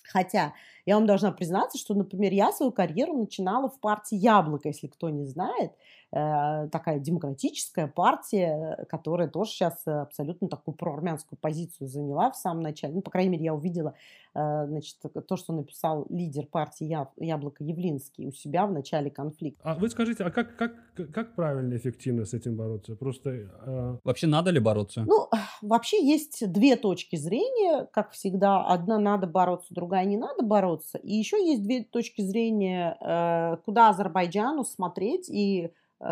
хотя 0.04 0.52
я 0.84 0.96
вам 0.96 1.06
должна 1.06 1.30
признаться, 1.30 1.78
что, 1.78 1.94
например, 1.94 2.32
я 2.32 2.50
свою 2.50 2.72
карьеру 2.72 3.16
начинала 3.16 3.68
в 3.68 3.78
партии 3.78 4.16
«Яблоко», 4.16 4.68
если 4.68 4.88
кто 4.88 5.10
не 5.10 5.24
знает. 5.24 5.72
Э, 6.14 6.68
такая 6.70 6.98
демократическая 6.98 7.86
партия, 7.86 8.84
которая 8.90 9.28
тоже 9.28 9.52
сейчас 9.52 9.86
абсолютно 9.86 10.46
такую 10.46 10.74
проармянскую 10.74 11.38
позицию 11.40 11.88
заняла 11.88 12.30
в 12.30 12.36
самом 12.36 12.62
начале. 12.62 12.92
Ну, 12.92 13.00
по 13.00 13.10
крайней 13.10 13.30
мере, 13.30 13.44
я 13.46 13.54
увидела 13.54 13.94
э, 14.34 14.66
значит, 14.66 14.98
то, 15.26 15.36
что 15.36 15.54
написал 15.54 16.04
лидер 16.10 16.44
партии 16.44 16.84
«Яблоко» 17.16 17.64
Явлинский 17.64 18.26
у 18.26 18.32
себя 18.32 18.66
в 18.66 18.72
начале 18.72 19.10
конфликта. 19.10 19.62
А 19.64 19.74
вы 19.74 19.88
скажите, 19.88 20.24
а 20.24 20.30
как, 20.30 20.54
как, 20.56 20.74
как 21.14 21.34
правильно, 21.34 21.74
эффективно 21.76 22.26
с 22.26 22.34
этим 22.34 22.56
бороться? 22.56 22.94
Просто... 22.94 23.30
Э... 23.64 23.96
Вообще 24.04 24.26
надо 24.26 24.50
ли 24.50 24.60
бороться? 24.60 25.04
Ну, 25.06 25.30
вообще 25.62 26.04
есть 26.04 26.46
две 26.52 26.76
точки 26.76 27.16
зрения, 27.16 27.88
как 27.90 28.10
всегда. 28.10 28.62
Одна 28.66 28.98
надо 28.98 29.26
бороться, 29.26 29.74
другая 29.74 30.04
не 30.04 30.18
надо 30.18 30.44
бороться. 30.44 30.98
И 30.98 31.14
еще 31.14 31.42
есть 31.42 31.62
две 31.62 31.84
точки 31.84 32.20
зрения, 32.20 32.98
э, 33.00 33.56
куда 33.64 33.88
Азербайджану 33.88 34.64
смотреть 34.64 35.30
и 35.30 35.62
Э, 35.62 35.68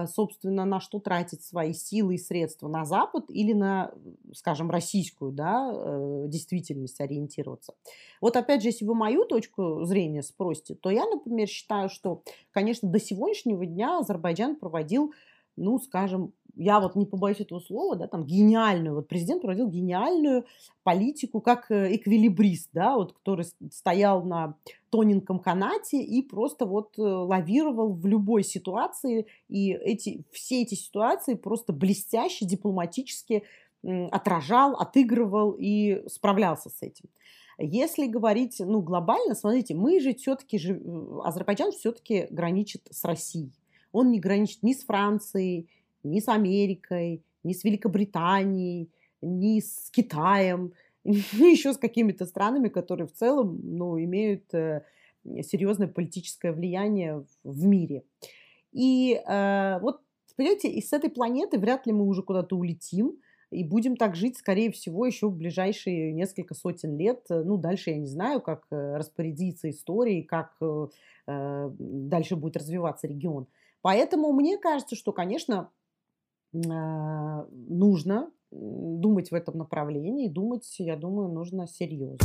собственно, 0.07 0.65
на 0.65 0.81
что 0.81 1.01
тратить 1.01 1.43
свои 1.43 1.73
силы 1.73 2.15
и 2.15 2.19
средства, 2.19 2.69
на 2.69 2.85
Запад 2.85 3.25
или 3.29 3.53
на, 3.53 3.93
скажем, 4.35 4.71
российскую 4.71 5.33
да, 5.33 5.73
э, 5.73 6.25
действительность 6.29 7.01
ориентироваться. 7.01 7.75
Вот 8.21 8.37
опять 8.37 8.63
же, 8.63 8.69
если 8.69 8.85
вы 8.85 8.95
мою 8.95 9.25
точку 9.25 9.85
зрения 9.85 10.23
спросите, 10.23 10.75
то 10.75 10.91
я, 10.91 11.07
например, 11.07 11.49
считаю, 11.49 11.89
что, 11.89 12.23
конечно, 12.51 12.89
до 12.89 13.01
сегодняшнего 13.01 13.67
дня 13.67 13.99
Азербайджан 13.99 14.57
проводил 14.57 15.13
ну, 15.57 15.79
скажем, 15.79 16.33
я 16.57 16.81
вот 16.81 16.97
не 16.97 17.07
побоюсь 17.07 17.41
этого 17.41 17.61
слова, 17.61 17.97
да, 17.97 18.07
там 18.07 18.25
гениальную, 18.25 18.95
вот 18.95 19.09
президент 19.09 19.43
проводил 19.43 19.69
гениальную 19.69 20.45
политику 20.83 21.41
как 21.41 21.71
э, 21.71 21.95
эквилибрист, 21.97 22.71
да, 22.73 22.97
вот, 22.97 23.13
который 23.13 23.47
стоял 23.71 24.23
на 24.25 24.57
тоненьком 24.91 25.39
канате 25.39 26.03
и 26.03 26.23
просто 26.23 26.67
вот 26.67 26.99
э, 26.99 27.03
лавировал 27.03 27.93
в 27.95 28.07
любой 28.07 28.45
ситуации, 28.45 29.27
и 29.49 29.73
эти, 29.73 30.25
все 30.33 30.63
эти 30.63 30.75
ситуации 30.75 31.35
просто 31.35 31.73
блестяще, 31.73 32.45
дипломатически 32.45 33.45
отражал, 33.83 34.77
отыгрывал 34.77 35.53
и 35.53 36.03
справлялся 36.07 36.69
с 36.69 36.83
этим. 36.83 37.09
Если 37.59 38.07
говорить, 38.07 38.57
ну, 38.59 38.81
глобально, 38.81 39.35
смотрите, 39.35 39.75
мы 39.75 40.01
же 40.01 40.15
все-таки, 40.15 40.59
Азербайджан 41.23 41.73
все-таки 41.73 42.27
граничит 42.31 42.89
с 42.91 43.05
Россией. 43.05 43.53
Он 43.93 44.11
не 44.11 44.19
граничит 44.19 44.63
ни 44.63 44.73
с 44.73 44.85
Францией, 44.85 45.69
ни 46.03 46.21
с 46.21 46.29
Америкой, 46.29 47.23
ни 47.45 47.53
с 47.53 47.65
Великобританией, 47.65 48.91
ни 49.23 49.61
с 49.61 49.91
Китаем, 49.91 50.73
ни 51.05 51.51
еще 51.51 51.73
с 51.73 51.79
какими-то 51.79 52.27
странами, 52.27 52.69
которые 52.69 53.07
в 53.07 53.13
целом 53.13 53.61
ну, 53.63 53.99
имеют 53.99 54.53
э, 54.55 54.83
серьезное 55.43 55.89
политическое 55.89 56.53
влияние 56.53 57.25
в 57.45 57.65
мире. 57.65 58.05
И 58.73 59.15
э, 59.15 59.79
вот, 59.81 60.01
понимаете, 60.37 60.69
из 60.69 60.93
этой 60.93 61.11
планеты 61.11 61.59
вряд 61.59 61.87
ли 61.87 61.93
мы 61.93 62.07
уже 62.07 62.23
куда-то 62.23 62.57
улетим, 62.57 63.19
и 63.51 63.65
будем 63.65 63.97
так 63.97 64.15
жить, 64.15 64.39
скорее 64.39 64.71
всего, 64.71 65.05
еще 65.05 65.29
в 65.29 65.37
ближайшие 65.37 66.13
несколько 66.13 66.55
сотен 66.55 66.97
лет. 66.97 67.25
Ну, 67.29 67.57
дальше 67.57 67.91
я 67.91 67.99
не 67.99 68.07
знаю, 68.07 68.41
как 68.41 68.65
э, 68.71 68.97
распорядиться 68.97 69.69
историей, 69.71 70.23
как 70.23 70.55
э, 70.61 70.87
э, 71.27 71.71
дальше 71.79 72.37
будет 72.37 72.57
развиваться 72.57 73.09
регион. 73.09 73.49
Поэтому 73.83 74.33
мне 74.33 74.57
кажется, 74.57 74.95
что, 74.95 75.13
конечно, 75.13 75.71
нужно 76.53 78.31
думать 78.51 79.31
в 79.31 79.35
этом 79.35 79.59
направлении. 79.59 80.29
Думать, 80.29 80.75
я 80.79 80.97
думаю, 80.97 81.29
нужно 81.29 81.67
серьезно. 81.67 82.19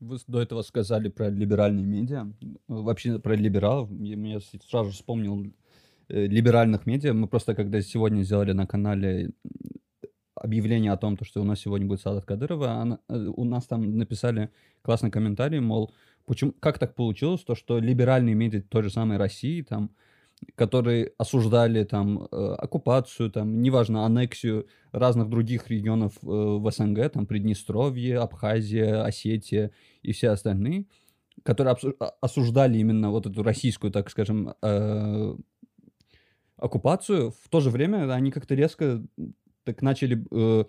Вы 0.00 0.18
до 0.26 0.42
этого 0.42 0.62
сказали 0.62 1.08
про 1.08 1.28
либеральные 1.30 1.86
медиа, 1.86 2.30
вообще 2.68 3.18
про 3.18 3.34
либералов. 3.34 3.90
Я 3.90 4.40
сразу 4.68 4.90
же 4.90 4.96
вспомнил 4.96 5.52
э, 6.08 6.26
либеральных 6.26 6.86
медиа. 6.86 7.14
Мы 7.14 7.26
просто 7.26 7.54
когда 7.54 7.80
сегодня 7.80 8.22
сделали 8.22 8.52
на 8.52 8.66
канале 8.66 9.30
объявление 10.44 10.92
о 10.92 10.96
том, 10.96 11.16
то, 11.16 11.24
что 11.24 11.40
у 11.40 11.44
нас 11.44 11.60
сегодня 11.60 11.86
будет 11.86 12.00
Садат 12.00 12.24
Кадырова, 12.26 12.72
она- 12.72 12.98
э, 13.08 13.16
у 13.16 13.44
нас 13.44 13.66
там 13.66 13.96
написали 13.98 14.50
классный 14.82 15.10
комментарий, 15.10 15.60
мол, 15.60 15.92
почему, 16.26 16.52
как 16.60 16.78
так 16.78 16.94
получилось, 16.94 17.42
то, 17.42 17.54
что 17.54 17.78
либеральные 17.78 18.34
медиа 18.34 18.62
той 18.62 18.82
же 18.82 18.90
самой 18.90 19.16
России, 19.16 19.62
там, 19.62 19.90
которые 20.56 21.12
осуждали 21.16 21.84
там 21.84 22.28
э, 22.30 22.36
оккупацию, 22.58 23.30
там, 23.30 23.62
неважно, 23.62 24.04
аннексию 24.04 24.66
разных 24.92 25.30
других 25.30 25.70
регионов 25.70 26.12
э, 26.22 26.26
в 26.26 26.70
СНГ, 26.70 27.10
там, 27.10 27.26
Приднестровье, 27.26 28.18
Абхазия, 28.18 29.02
Осетия 29.04 29.70
и 30.02 30.12
все 30.12 30.28
остальные, 30.30 30.84
которые 31.42 31.74
а- 32.00 32.12
осуждали 32.20 32.78
именно 32.78 33.10
вот 33.10 33.26
эту 33.26 33.42
российскую, 33.42 33.90
так 33.92 34.10
скажем, 34.10 34.54
оккупацию, 36.56 37.30
в 37.30 37.48
то 37.48 37.60
же 37.60 37.70
время 37.70 38.12
они 38.12 38.30
как-то 38.30 38.54
резко 38.54 39.02
так 39.64 39.82
начали 39.82 40.24
э, 40.30 40.64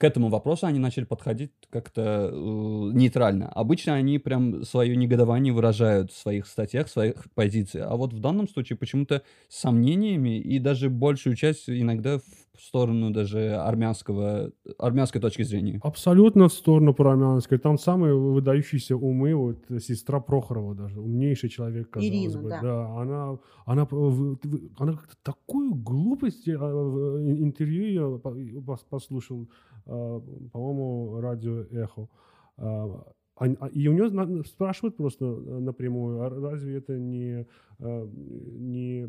к 0.00 0.04
этому 0.04 0.30
вопросу 0.30 0.66
они 0.66 0.78
начали 0.78 1.04
подходить 1.04 1.52
как-то 1.68 2.30
э, 2.32 2.34
нейтрально. 2.34 3.48
Обычно 3.50 3.94
они 3.94 4.18
прям 4.18 4.64
свое 4.64 4.96
негодование 4.96 5.52
выражают 5.52 6.10
в 6.10 6.16
своих 6.16 6.46
статьях, 6.46 6.86
в 6.86 6.90
своих 6.90 7.30
позициях. 7.34 7.86
А 7.90 7.96
вот 7.96 8.14
в 8.14 8.18
данном 8.18 8.48
случае 8.48 8.78
почему-то 8.78 9.22
с 9.48 9.60
сомнениями 9.60 10.38
и 10.40 10.58
даже 10.58 10.88
большую 10.88 11.36
часть 11.36 11.68
иногда 11.68 12.18
в 12.18 12.49
сторону 12.62 13.10
даже 13.10 13.54
армянского, 13.56 14.52
армянской 14.78 15.20
точки 15.20 15.42
зрения. 15.42 15.80
Абсолютно 15.82 16.48
в 16.48 16.52
сторону 16.52 16.94
проармянской. 16.94 17.58
Там 17.58 17.78
самые 17.78 18.14
выдающиеся 18.14 18.96
умы, 18.96 19.34
вот 19.34 19.64
э, 19.70 19.78
сестра 19.80 20.20
Прохорова 20.20 20.74
даже, 20.74 21.00
умнейший 21.00 21.48
человек, 21.48 21.90
казалось 21.90 22.10
Ирина, 22.14 22.42
бы. 22.42 22.48
да. 22.50 22.86
она, 23.00 23.38
она, 23.66 23.84
в- 23.84 23.92
в- 23.92 24.38
она 24.78 24.92
как-то 24.92 25.16
такую 25.22 25.74
глупость, 25.74 26.46
я, 26.46 26.54
э, 26.54 26.58
в 26.58 27.18
ин- 27.22 27.42
интервью 27.44 28.20
пос- 28.22 28.84
послушал, 28.88 29.48
э, 29.86 30.20
по-моему, 30.52 31.20
радио 31.20 31.64
«Эхо». 31.70 32.08
А, 32.56 33.54
а- 33.60 33.68
И 33.72 33.88
у 33.88 33.92
нее 33.94 34.44
спрашивают 34.44 34.96
просто 34.96 35.24
э, 35.24 35.58
напрямую, 35.60 36.20
а 36.22 36.28
разве 36.28 36.76
это 36.76 36.98
не, 36.98 37.40
э, 37.40 37.44
не, 37.80 39.08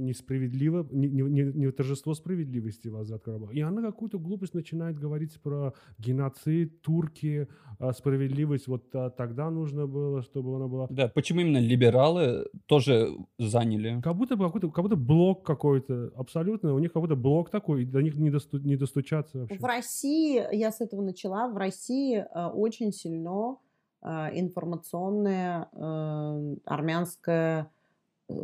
несправедливо, 0.00 0.86
не, 0.90 1.08
не, 1.08 1.22
не- 1.22 1.52
не 1.52 1.70
торжество 1.72 2.14
справедливости 2.14 2.88
возврат 2.88 3.22
Карабаха? 3.22 3.52
И 3.54 3.60
она 3.60 3.82
какую-то 3.82 4.18
глупость 4.18 4.54
начинает 4.54 4.98
говорить 4.98 5.40
про 5.40 5.72
геноцид, 5.98 6.82
турки, 6.82 7.48
а, 7.78 7.92
справедливость. 7.92 8.68
Вот 8.68 8.94
а, 8.94 9.10
тогда 9.10 9.50
нужно 9.50 9.86
было, 9.86 10.22
чтобы 10.22 10.56
она 10.56 10.68
была... 10.68 10.86
Да, 10.90 11.08
почему 11.08 11.40
именно 11.40 11.58
либералы 11.58 12.46
тоже 12.66 13.08
заняли? 13.38 14.00
Как 14.02 14.16
будто 14.16 14.36
бы 14.36 14.44
какой-то, 14.44 14.70
как 14.70 14.84
будто 14.84 14.96
блок 14.96 15.44
какой-то, 15.46 16.12
абсолютно. 16.16 16.74
У 16.74 16.78
них 16.78 16.92
как 16.92 17.02
будто 17.02 17.16
блок 17.16 17.50
такой, 17.50 17.82
и 17.82 17.86
до 17.86 18.00
них 18.02 18.16
не, 18.16 18.30
досту- 18.30 18.58
не 18.58 18.76
достучаться 18.76 19.38
вообще. 19.38 19.58
В 19.58 19.64
России, 19.64 20.42
я 20.52 20.70
с 20.70 20.80
этого 20.80 21.02
начала, 21.02 21.48
в 21.48 21.56
России 21.56 22.24
очень 22.54 22.92
сильно 22.92 23.56
информационная 24.04 25.68
э, 25.72 26.56
армянская, 26.66 27.70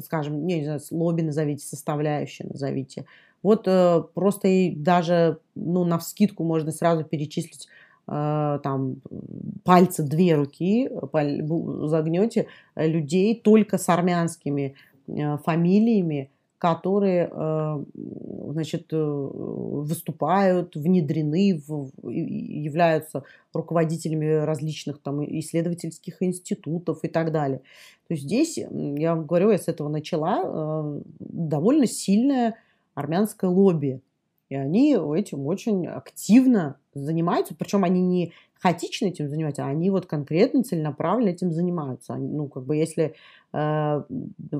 скажем, 0.04 0.46
не 0.46 0.64
знаю, 0.64 0.80
лобби 0.90 1.22
назовите, 1.22 1.66
составляющая 1.66 2.44
назовите. 2.44 3.06
Вот 3.42 3.66
э, 3.66 4.02
просто 4.14 4.48
и 4.48 4.74
даже, 4.74 5.38
ну, 5.54 5.84
на 5.84 5.98
вскидку 5.98 6.44
можно 6.44 6.72
сразу 6.72 7.04
перечислить 7.04 7.68
э, 8.06 8.60
там 8.62 8.96
пальцы 9.64 10.02
две 10.02 10.34
руки, 10.34 10.86
э, 10.86 11.06
паль- 11.10 11.42
загнете 11.88 12.48
э, 12.74 12.86
людей 12.86 13.34
только 13.34 13.78
с 13.78 13.88
армянскими 13.88 14.74
э, 15.08 15.38
фамилиями, 15.38 16.30
которые, 16.60 17.30
э, 17.32 17.84
значит, 18.50 18.92
э, 18.92 18.96
выступают, 18.96 20.76
внедрены, 20.76 21.58
являются 22.02 23.24
руководителями 23.54 24.44
различных 24.44 25.00
там 25.00 25.24
исследовательских 25.24 26.22
институтов 26.22 26.98
и 27.02 27.08
так 27.08 27.32
далее. 27.32 27.62
То 28.08 28.14
есть 28.14 28.24
здесь, 28.24 28.58
я 28.58 29.14
вам 29.14 29.24
говорю, 29.24 29.50
я 29.50 29.56
с 29.56 29.68
этого 29.68 29.88
начала, 29.88 30.42
э, 30.44 31.00
довольно 31.18 31.86
сильное 31.86 32.56
армянское 32.94 33.48
лобби. 33.48 34.02
И 34.50 34.54
они 34.54 34.92
этим 34.94 35.46
очень 35.46 35.86
активно 35.86 36.76
занимаются, 36.94 37.54
причем 37.54 37.84
они 37.84 38.00
не 38.00 38.32
хаотично 38.58 39.06
этим 39.06 39.28
занимаются, 39.28 39.64
а 39.64 39.68
они 39.68 39.90
вот 39.90 40.06
конкретно, 40.06 40.62
целенаправленно 40.62 41.30
этим 41.30 41.52
занимаются. 41.52 42.16
Ну, 42.16 42.48
как 42.48 42.64
бы 42.64 42.76
если, 42.76 43.14
э, 43.52 44.02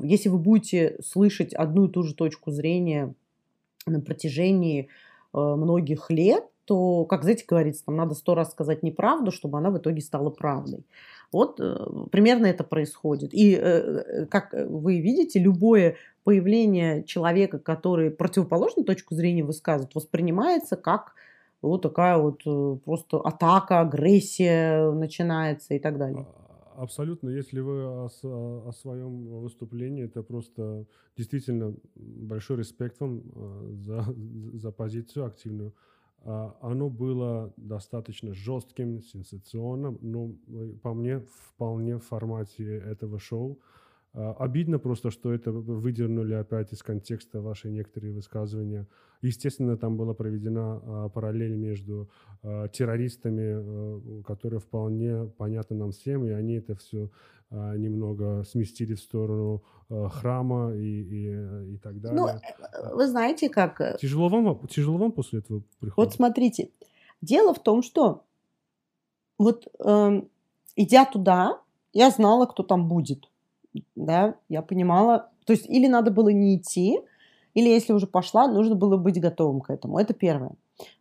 если 0.03 0.29
вы 0.29 0.39
будете 0.39 0.97
слышать 1.05 1.53
одну 1.53 1.87
и 1.87 1.91
ту 1.91 2.03
же 2.03 2.15
точку 2.15 2.51
зрения 2.51 3.15
на 3.87 4.01
протяжении 4.01 4.89
э, 5.35 5.39
многих 5.39 6.11
лет, 6.11 6.45
то, 6.65 7.05
как, 7.05 7.23
знаете, 7.23 7.45
говорится, 7.49 7.85
там 7.85 7.97
надо 7.97 8.15
сто 8.15 8.37
раз 8.37 8.53
сказать 8.53 8.85
неправду, 8.85 9.33
чтобы 9.33 9.59
она 9.59 9.71
в 9.71 9.79
итоге 9.79 10.01
стала 10.01 10.31
правдой. 10.31 10.85
Вот 11.33 11.61
э, 11.61 11.77
примерно 12.11 12.47
это 12.47 12.65
происходит. 12.65 13.35
И, 13.35 13.55
э, 13.55 13.61
э, 13.61 14.27
как 14.27 14.53
вы 14.53 15.01
видите, 15.01 15.39
любое 15.39 15.97
появление 16.25 17.03
человека, 17.05 17.59
который 17.59 18.11
противоположную 18.11 18.85
точку 18.85 19.15
зрения 19.15 19.43
высказывает, 19.43 19.95
воспринимается 19.95 20.77
как 20.77 21.15
вот 21.63 21.83
такая 21.83 22.17
вот 22.19 22.43
э, 22.47 22.77
просто 22.85 23.19
атака, 23.19 23.81
агрессия 23.81 24.91
начинается 24.93 25.75
и 25.75 25.79
так 25.79 25.99
далее. 25.99 26.27
А- 26.29 26.83
Абсолютно. 26.83 27.29
Если 27.29 27.61
вы 27.61 27.83
о, 27.85 28.09
о 28.69 28.73
своем 28.73 29.41
выступлении, 29.43 30.05
это 30.05 30.23
просто 30.23 30.87
действительно 31.15 31.75
большой 31.95 32.57
респект 32.57 33.01
вам 33.01 33.21
э, 33.35 33.73
за, 33.75 34.05
за 34.59 34.73
позицию 34.73 35.27
активную. 35.27 35.75
А, 36.23 36.57
Оно 36.63 36.89
было 36.89 37.53
достаточно 37.59 38.33
жестким, 38.33 39.03
сенсационным, 39.03 39.99
но 40.01 40.31
э, 40.49 40.73
по 40.83 40.95
мне 40.95 41.21
вполне 41.21 41.97
в 41.99 42.05
формате 42.05 42.65
этого 42.79 43.19
шоу. 43.19 43.59
А, 44.15 44.33
Обидно 44.39 44.79
просто, 44.79 45.11
что 45.11 45.35
это 45.35 45.53
вы- 45.53 45.77
выдернули 45.81 46.33
опять 46.33 46.73
из 46.73 46.83
контекста 46.83 47.41
ваши 47.43 47.69
некоторые 47.71 48.13
высказывания. 48.15 48.87
Естественно, 49.23 49.77
там 49.77 49.97
была 49.97 50.15
проведена 50.15 50.81
а, 50.83 51.09
параллель 51.09 51.55
между 51.57 52.09
а, 52.43 52.69
террористами, 52.69 54.21
э, 54.21 54.23
которые 54.23 54.61
вполне 54.61 55.27
понятны 55.37 55.77
нам 55.77 55.91
всем, 55.93 56.25
и 56.25 56.31
они 56.31 56.55
это 56.55 56.75
все 56.75 57.11
немного 57.53 58.45
сместили 58.45 58.95
в 58.95 59.01
сторону 59.01 59.65
э, 59.89 60.07
храма 60.09 60.73
и, 60.73 61.03
и, 61.03 61.75
и 61.75 61.79
так 61.79 61.95
Ну, 61.95 62.27
далее. 62.27 62.41
э, 62.73 62.95
вы 62.95 63.09
знаете, 63.09 63.49
как 63.49 63.81
э, 63.81 63.97
Тяжело 64.01 64.29
вам, 64.29 64.69
тяжело 64.69 64.99
вам 64.99 65.11
после 65.11 65.41
этого 65.41 65.63
приходит? 65.81 65.97
Вот 65.97 66.15
смотрите, 66.15 66.71
дело 67.21 67.53
в 67.53 67.61
том, 67.61 67.83
что 67.83 68.23
вот 69.37 69.67
эм, 69.81 70.29
идя 70.77 71.05
туда, 71.07 71.61
я 71.93 72.11
знала, 72.11 72.47
кто 72.47 72.63
там 72.63 72.89
будет, 72.89 73.29
да, 73.97 74.37
я 74.49 74.63
понимала, 74.63 75.31
то 75.45 75.53
есть 75.53 75.69
или 75.69 75.89
надо 75.89 76.13
было 76.13 76.29
не 76.29 76.57
идти, 76.57 77.01
или 77.55 77.69
если 77.69 77.93
уже 77.93 78.07
пошла, 78.07 78.47
нужно 78.49 78.75
было 78.75 78.97
быть 78.97 79.21
готовым 79.21 79.61
к 79.61 79.71
этому. 79.71 79.99
Это 79.99 80.15
первое. 80.15 80.53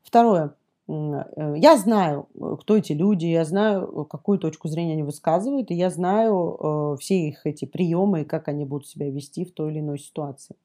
Второе. 0.04 0.56
э, 0.88 1.56
Я 1.58 1.78
знаю, 1.78 2.28
э, 2.36 2.56
кто 2.60 2.78
эти 2.78 2.94
люди, 2.94 3.26
я 3.28 3.46
знаю, 3.46 3.84
э, 3.84 4.06
какую 4.10 4.40
точку 4.40 4.68
зрения 4.68 4.94
они 4.94 5.04
высказывают, 5.04 5.72
и 5.72 5.76
я 5.76 5.90
знаю 5.90 6.98
все 7.00 7.28
их 7.30 7.46
эти 7.46 7.66
приемы 7.66 8.22
и 8.22 8.26
как 8.26 8.48
они 8.48 8.66
будут 8.66 8.88
себя 8.88 9.10
вести 9.10 9.46
в 9.46 9.52
той 9.54 9.72
или 9.72 9.80
иной 9.80 10.00
ситуации. 10.00 10.56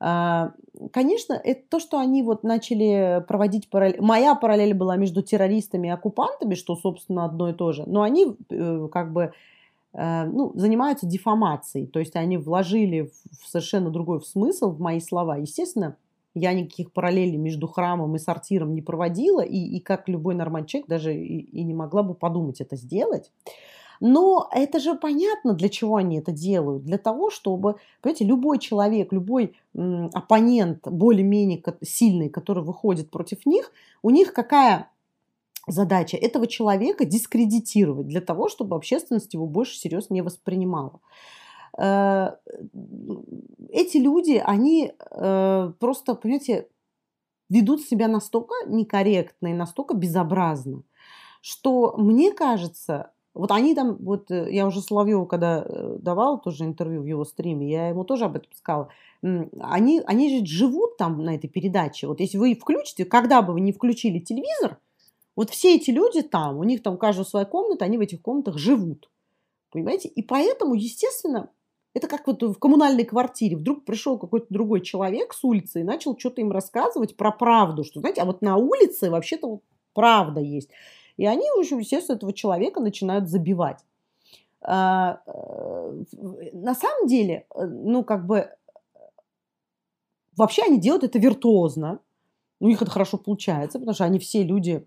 А, 0.00 0.52
Конечно, 0.92 1.34
это 1.34 1.62
то, 1.68 1.78
что 1.78 1.98
они 1.98 2.22
вот 2.22 2.42
начали 2.42 3.24
проводить 3.28 3.70
параллель. 3.70 4.00
Моя 4.00 4.34
параллель 4.34 4.74
была 4.74 4.96
между 4.96 5.22
террористами 5.22 5.88
и 5.88 5.90
оккупантами, 5.90 6.54
что, 6.54 6.74
собственно, 6.76 7.24
одно 7.24 7.48
и 7.50 7.52
то 7.52 7.72
же. 7.72 7.84
Но 7.86 8.02
они 8.02 8.36
как 8.90 9.12
бы 9.12 9.32
ну, 9.96 10.52
занимаются 10.56 11.06
дефамацией. 11.06 11.86
То 11.86 12.00
есть 12.00 12.16
они 12.16 12.36
вложили 12.36 13.12
в 13.40 13.48
совершенно 13.48 13.90
другой 13.90 14.20
смысл 14.22 14.70
в 14.70 14.80
мои 14.80 15.00
слова. 15.00 15.36
Естественно, 15.36 15.96
я 16.34 16.52
никаких 16.52 16.92
параллелей 16.92 17.36
между 17.36 17.68
храмом 17.68 18.16
и 18.16 18.18
сортиром 18.18 18.74
не 18.74 18.82
проводила, 18.82 19.40
и, 19.40 19.56
и 19.56 19.80
как 19.80 20.08
любой 20.08 20.34
нормальный 20.34 20.66
человек 20.66 20.88
даже 20.88 21.14
и, 21.14 21.38
и 21.38 21.62
не 21.62 21.74
могла 21.74 22.02
бы 22.02 22.14
подумать 22.14 22.60
это 22.60 22.76
сделать. 22.76 23.30
Но 24.00 24.48
это 24.52 24.80
же 24.80 24.96
понятно, 24.96 25.54
для 25.54 25.68
чего 25.68 25.96
они 25.96 26.18
это 26.18 26.32
делают. 26.32 26.84
Для 26.84 26.98
того, 26.98 27.30
чтобы, 27.30 27.76
понимаете, 28.02 28.24
любой 28.24 28.58
человек, 28.58 29.12
любой 29.12 29.54
оппонент 29.72 30.86
более-менее 30.86 31.62
сильный, 31.82 32.28
который 32.28 32.64
выходит 32.64 33.10
против 33.10 33.46
них, 33.46 33.70
у 34.02 34.10
них 34.10 34.32
какая 34.32 34.90
задача? 35.66 36.16
Этого 36.16 36.46
человека 36.46 37.04
дискредитировать 37.04 38.06
для 38.08 38.20
того, 38.20 38.48
чтобы 38.48 38.76
общественность 38.76 39.34
его 39.34 39.46
больше 39.46 39.74
всерьез 39.74 40.10
не 40.10 40.22
воспринимала. 40.22 41.00
Э, 41.78 42.36
Эти 43.70 43.98
люди, 43.98 44.42
они 44.44 44.92
э, 45.10 45.72
просто, 45.80 46.14
понимаете, 46.14 46.68
ведут 47.50 47.82
себя 47.82 48.08
настолько 48.08 48.54
некорректно 48.66 49.48
и 49.48 49.54
настолько 49.54 49.94
безобразно, 49.94 50.82
что, 51.42 51.94
мне 51.98 52.32
кажется, 52.32 53.12
Вот 53.34 53.50
они 53.50 53.74
там, 53.74 53.96
вот 53.96 54.30
э, 54.30 54.52
я 54.52 54.66
уже 54.66 54.80
Соловьеву, 54.80 55.26
когда 55.26 55.64
давала 55.98 56.38
тоже 56.38 56.64
интервью 56.64 57.02
в 57.02 57.06
его 57.06 57.24
стриме, 57.24 57.68
я 57.68 57.88
ему 57.88 58.04
тоже 58.04 58.26
об 58.26 58.36
этом 58.36 58.52
сказала. 58.54 58.88
Они, 59.60 60.00
они 60.06 60.38
же 60.38 60.46
живут 60.46 60.96
там 60.96 61.18
на 61.24 61.34
этой 61.34 61.48
передаче. 61.48 62.06
Вот 62.06 62.20
если 62.20 62.38
вы 62.38 62.54
включите, 62.54 63.04
когда 63.04 63.42
бы 63.42 63.52
вы 63.52 63.60
не 63.60 63.72
включили 63.72 64.20
телевизор, 64.20 64.78
вот 65.36 65.50
все 65.50 65.76
эти 65.76 65.90
люди 65.90 66.22
там, 66.22 66.58
у 66.58 66.64
них 66.64 66.82
там 66.82 66.98
у 67.00 67.24
своя 67.24 67.44
комната, 67.44 67.84
они 67.84 67.98
в 67.98 68.00
этих 68.00 68.22
комнатах 68.22 68.58
живут. 68.58 69.10
Понимаете? 69.70 70.08
И 70.08 70.22
поэтому, 70.22 70.74
естественно, 70.74 71.50
это 71.94 72.08
как 72.08 72.26
вот 72.26 72.42
в 72.42 72.54
коммунальной 72.54 73.04
квартире. 73.04 73.56
Вдруг 73.56 73.84
пришел 73.84 74.18
какой-то 74.18 74.46
другой 74.50 74.80
человек 74.80 75.32
с 75.32 75.42
улицы 75.44 75.80
и 75.80 75.84
начал 75.84 76.18
что-то 76.18 76.40
им 76.40 76.52
рассказывать 76.52 77.16
про 77.16 77.32
правду, 77.32 77.84
что, 77.84 78.00
знаете, 78.00 78.22
а 78.22 78.24
вот 78.24 78.42
на 78.42 78.56
улице 78.56 79.10
вообще-то 79.10 79.48
вот 79.48 79.62
правда 79.92 80.40
есть. 80.40 80.70
И 81.16 81.26
они, 81.26 81.48
в 81.56 81.60
общем, 81.60 81.78
естественно, 81.78 82.16
этого 82.16 82.32
человека 82.32 82.80
начинают 82.80 83.28
забивать. 83.28 83.84
А, 84.60 85.20
э, 85.26 86.50
На 86.52 86.74
самом 86.74 87.06
деле, 87.06 87.46
ну, 87.54 88.02
как 88.02 88.26
бы, 88.26 88.50
вообще 90.36 90.62
они 90.62 90.80
делают 90.80 91.04
это 91.04 91.18
виртуозно. 91.18 92.00
У 92.60 92.66
них 92.66 92.82
это 92.82 92.90
хорошо 92.90 93.18
получается, 93.18 93.78
потому 93.78 93.94
что 93.94 94.04
они 94.04 94.18
все 94.18 94.42
люди, 94.42 94.86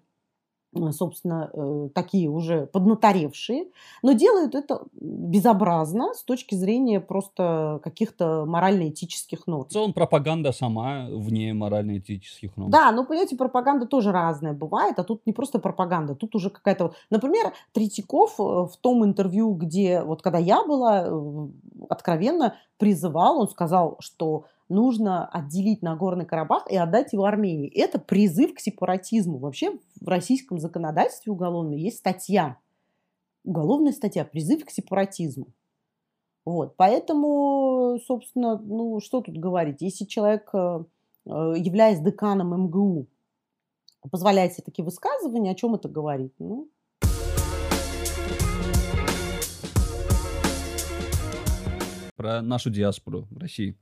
собственно, 0.91 1.49
э, 1.53 1.89
такие 1.93 2.29
уже 2.29 2.67
поднаторевшие, 2.67 3.67
но 4.03 4.13
делают 4.13 4.55
это 4.55 4.83
безобразно 4.93 6.13
с 6.13 6.23
точки 6.23 6.55
зрения 6.55 6.99
просто 6.99 7.79
каких-то 7.83 8.45
морально-этических 8.45 9.47
норм. 9.47 9.65
В 9.67 9.71
целом 9.71 9.93
пропаганда 9.93 10.51
сама 10.51 11.07
вне 11.09 11.53
морально-этических 11.53 12.55
норм. 12.57 12.71
Да, 12.71 12.91
ну, 12.91 13.05
понимаете, 13.05 13.35
пропаганда 13.35 13.85
тоже 13.85 14.11
разная 14.11 14.53
бывает, 14.53 14.99
а 14.99 15.03
тут 15.03 15.25
не 15.25 15.33
просто 15.33 15.59
пропаганда, 15.59 16.15
тут 16.15 16.35
уже 16.35 16.49
какая-то... 16.49 16.93
Например, 17.09 17.53
Третьяков 17.73 18.39
э, 18.39 18.43
в 18.43 18.77
том 18.81 19.03
интервью, 19.03 19.53
где, 19.53 20.01
вот 20.01 20.21
когда 20.21 20.37
я 20.37 20.63
была, 20.63 21.05
э, 21.07 21.47
откровенно 21.89 22.55
призывал, 22.77 23.39
он 23.39 23.49
сказал, 23.49 23.97
что 23.99 24.45
нужно 24.69 25.27
отделить 25.27 25.82
Нагорный 25.82 26.25
Карабах 26.25 26.69
и 26.69 26.75
отдать 26.75 27.13
его 27.13 27.25
Армении. 27.25 27.69
Это 27.69 27.99
призыв 27.99 28.53
к 28.53 28.60
сепаратизму. 28.60 29.38
Вообще 29.38 29.77
в 29.99 30.08
российском 30.08 30.60
законодательстве 30.60 31.32
уголовном 31.32 31.77
есть 31.77 31.97
статья, 31.97 32.58
уголовная 33.43 33.93
статья 33.93 34.25
«Призыв 34.25 34.65
к 34.65 34.69
сепаратизму». 34.69 35.47
Вот, 36.45 36.77
поэтому, 36.77 37.99
собственно, 38.06 38.58
ну, 38.58 39.01
что 39.01 39.19
тут 39.19 39.38
говорить, 39.38 39.82
если 39.82 40.06
человек, 40.06 40.49
э, 40.53 40.86
э, 41.25 41.53
являясь 41.58 41.99
деканом 41.99 42.67
МГУ, 42.67 43.08
позволяет 44.10 44.53
себе 44.53 44.63
такие 44.63 44.86
высказывания, 44.86 45.51
о 45.51 45.56
чем 45.56 45.75
это 45.75 45.89
говорит? 45.89 46.34
Ну, 46.39 46.69
Про 52.15 52.41
нашу 52.41 52.69
диаспору 52.69 53.27
в 53.30 53.38
России. 53.38 53.77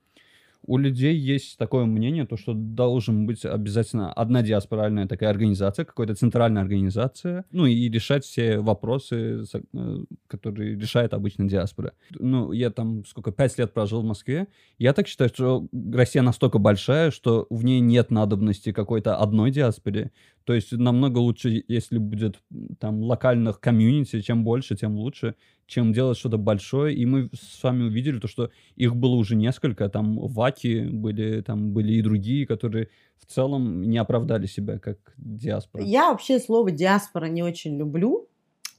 У 0.67 0.77
людей 0.77 1.15
есть 1.15 1.57
такое 1.57 1.85
мнение, 1.85 2.25
то, 2.25 2.37
что 2.37 2.53
должен 2.53 3.25
быть 3.25 3.45
обязательно 3.45 4.11
одна 4.11 4.41
диаспоральная 4.41 5.07
такая 5.07 5.29
организация, 5.29 5.85
какая-то 5.85 6.15
центральная 6.15 6.63
организация, 6.63 7.45
ну 7.51 7.65
и 7.65 7.89
решать 7.89 8.25
все 8.25 8.59
вопросы, 8.59 9.43
э, 9.73 9.97
которые 10.27 10.75
решает 10.79 11.13
обычно 11.13 11.47
диаспора. 11.47 11.93
Ну, 12.11 12.51
я 12.51 12.71
там 12.71 13.05
сколько, 13.05 13.31
пять 13.31 13.57
лет 13.57 13.73
прожил 13.73 14.01
в 14.01 14.05
Москве, 14.05 14.47
я 14.79 14.93
так 14.93 15.07
считаю, 15.07 15.29
что 15.29 15.67
Россия 15.93 16.23
настолько 16.23 16.57
большая, 16.57 17.11
что 17.11 17.45
в 17.49 17.63
ней 17.63 17.79
нет 17.79 18.09
надобности 18.09 18.71
какой-то 18.71 19.17
одной 19.17 19.51
диаспоре. 19.51 20.11
То 20.45 20.53
есть 20.53 20.71
намного 20.71 21.17
лучше, 21.17 21.63
если 21.67 21.97
будет 21.97 22.39
там 22.79 23.01
локальных 23.01 23.59
комьюнити, 23.59 24.21
чем 24.21 24.43
больше, 24.43 24.75
тем 24.75 24.95
лучше, 24.95 25.35
чем 25.65 25.91
делать 25.91 26.17
что-то 26.17 26.37
большое. 26.37 26.95
И 26.95 27.05
мы 27.07 27.29
с 27.33 27.63
вами 27.63 27.83
увидели 27.83 28.19
то, 28.19 28.27
что 28.27 28.51
их 28.75 28.95
было 28.95 29.15
уже 29.15 29.35
несколько. 29.35 29.89
Там 29.89 30.19
ваки 30.19 30.87
были, 30.91 31.41
там 31.41 31.71
были 31.73 31.93
и 31.93 32.01
другие, 32.03 32.45
которые 32.45 32.89
в 33.17 33.25
целом 33.25 33.81
не 33.81 33.97
оправдали 33.97 34.45
себя 34.45 34.77
как 34.77 34.97
диаспора. 35.17 35.83
Я 35.83 36.11
вообще 36.11 36.39
слово 36.39 36.69
диаспора 36.69 37.25
не 37.25 37.41
очень 37.41 37.75
люблю. 37.77 38.29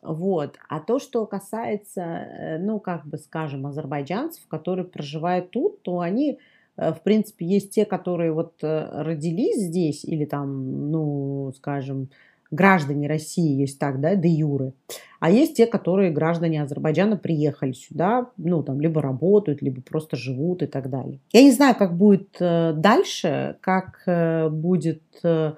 Вот. 0.02 0.56
А 0.68 0.78
то, 0.78 1.00
что 1.00 1.26
касается, 1.26 2.00
э, 2.00 2.58
ну, 2.58 2.78
как 2.78 3.06
бы 3.06 3.18
скажем, 3.18 3.66
азербайджанцев, 3.66 4.46
которые 4.46 4.86
проживают 4.86 5.50
тут, 5.50 5.82
то 5.82 5.98
они, 5.98 6.38
в 6.76 7.00
принципе, 7.02 7.46
есть 7.46 7.70
те, 7.70 7.84
которые 7.84 8.32
вот 8.32 8.54
э, 8.62 9.02
родились 9.02 9.56
здесь, 9.56 10.04
или 10.04 10.24
там, 10.24 10.90
ну, 10.90 11.52
скажем, 11.56 12.08
граждане 12.50 13.08
России, 13.08 13.60
есть 13.60 13.78
так, 13.78 14.00
да, 14.00 14.14
де 14.14 14.28
юры. 14.28 14.72
А 15.18 15.30
есть 15.30 15.56
те, 15.56 15.66
которые 15.66 16.10
граждане 16.10 16.62
Азербайджана 16.62 17.16
приехали 17.16 17.72
сюда, 17.72 18.28
ну, 18.36 18.62
там, 18.62 18.80
либо 18.80 19.00
работают, 19.00 19.62
либо 19.62 19.80
просто 19.80 20.16
живут 20.16 20.62
и 20.62 20.66
так 20.66 20.90
далее. 20.90 21.18
Я 21.32 21.42
не 21.42 21.52
знаю, 21.52 21.74
как 21.76 21.96
будет 21.96 22.36
э, 22.38 22.72
дальше, 22.76 23.56
как 23.60 24.02
э, 24.06 24.48
будет 24.48 25.02
э, 25.24 25.54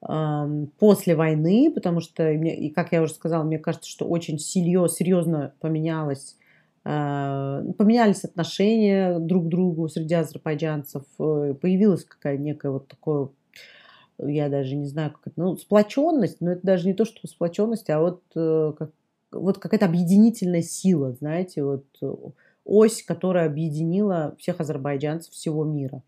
ам, 0.00 0.68
после 0.78 1.14
войны, 1.14 1.70
потому 1.72 2.00
что, 2.00 2.30
и 2.30 2.70
как 2.70 2.92
я 2.92 3.02
уже 3.02 3.12
сказала, 3.12 3.44
мне 3.44 3.58
кажется, 3.58 3.88
что 3.90 4.06
очень 4.06 4.38
серьез- 4.38 4.94
серьезно 4.94 5.52
поменялось, 5.60 6.36
э, 6.38 6.43
поменялись 6.84 8.24
отношения 8.24 9.18
друг 9.18 9.46
к 9.46 9.48
другу 9.48 9.88
среди 9.88 10.14
азербайджанцев, 10.14 11.04
э, 11.18 11.54
появилась 11.60 12.04
какая 12.04 12.36
некая 12.36 12.72
вот 12.72 12.88
такое, 12.88 13.30
я 14.18 14.50
даже 14.50 14.76
не 14.76 14.86
знаю, 14.86 15.12
как 15.12 15.28
это, 15.28 15.40
ну, 15.40 15.56
сплоченность, 15.56 16.42
но 16.42 16.52
это 16.52 16.60
даже 16.62 16.86
не 16.86 16.92
то, 16.92 17.06
что 17.06 17.26
сплоченность, 17.26 17.88
а 17.88 18.00
вот, 18.00 18.22
э, 18.36 18.74
как, 18.78 18.90
вот 19.32 19.58
какая-то 19.58 19.86
объединительная 19.86 20.60
сила, 20.60 21.12
знаете, 21.12 21.64
вот 21.64 21.86
э, 22.02 22.14
ось, 22.66 23.02
которая 23.02 23.46
объединила 23.46 24.36
всех 24.38 24.60
азербайджанцев 24.60 25.32
всего 25.32 25.64
мира. 25.64 26.02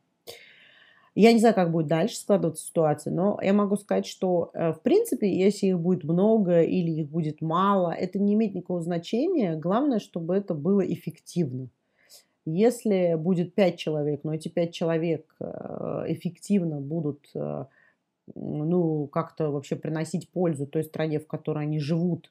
Я 1.17 1.33
не 1.33 1.39
знаю, 1.39 1.55
как 1.55 1.73
будет 1.73 1.87
дальше 1.87 2.17
складываться 2.17 2.67
ситуация, 2.67 3.11
но 3.11 3.39
я 3.41 3.55
могу 3.55 3.77
сказать, 3.77 4.05
что, 4.05 4.51
э, 4.53 4.75
в 4.75 4.83
принципе, 4.83 5.35
если 5.35 5.69
их 5.69 5.81
будет 5.81 6.05
много 6.05 6.61
или 6.61 6.91
их 6.91 7.09
будет 7.09 7.41
мало, 7.41 7.91
это 7.91 8.19
не 8.19 8.35
имеет 8.35 8.55
никакого 8.55 8.83
значения. 8.83 9.57
Главное, 9.57 9.99
чтобы 9.99 10.37
это 10.37 10.53
было 10.53 10.83
эффективно. 10.83 11.69
Если 12.45 13.15
будет 13.17 13.55
пять 13.55 13.79
человек, 13.79 14.25
но 14.25 14.35
эти 14.35 14.49
пять 14.49 14.75
человек 14.75 15.35
э, 15.41 16.05
эффективно 16.09 16.83
будут 16.83 17.31
э, 17.35 17.65
ну, 18.35 19.07
как-то 19.07 19.51
вообще 19.51 19.75
приносить 19.75 20.29
пользу 20.29 20.67
той 20.67 20.85
стране, 20.85 21.19
в 21.19 21.27
которой 21.27 21.65
они 21.65 21.81
живут, 21.81 22.31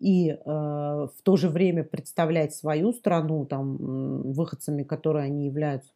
и 0.00 0.30
э, 0.30 0.36
в 0.44 1.22
то 1.22 1.36
же 1.36 1.50
время 1.50 1.84
представлять 1.84 2.54
свою 2.54 2.94
страну 2.94 3.44
там 3.44 4.32
выходцами, 4.32 4.84
которые 4.84 5.26
они 5.26 5.44
являются, 5.44 5.92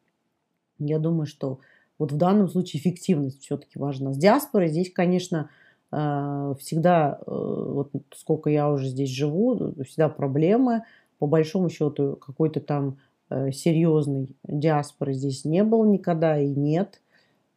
я 0.77 0.99
думаю, 0.99 1.25
что 1.25 1.59
вот 1.99 2.11
в 2.11 2.17
данном 2.17 2.47
случае 2.47 2.81
эффективность 2.81 3.43
все-таки 3.43 3.79
важна. 3.79 4.13
С 4.13 4.17
диаспорой 4.17 4.69
здесь, 4.69 4.91
конечно, 4.91 5.49
э, 5.91 6.53
всегда, 6.59 7.19
э, 7.19 7.31
вот 7.31 7.91
сколько 8.15 8.49
я 8.49 8.69
уже 8.69 8.87
здесь 8.87 9.09
живу, 9.09 9.73
всегда 9.83 10.09
проблемы. 10.09 10.83
По 11.19 11.27
большому 11.27 11.69
счету, 11.69 12.15
какой-то 12.15 12.59
там 12.59 12.97
э, 13.29 13.51
серьезной 13.51 14.35
диаспоры 14.43 15.13
здесь 15.13 15.45
не 15.45 15.63
было 15.63 15.85
никогда 15.85 16.39
и 16.39 16.47
нет. 16.47 17.01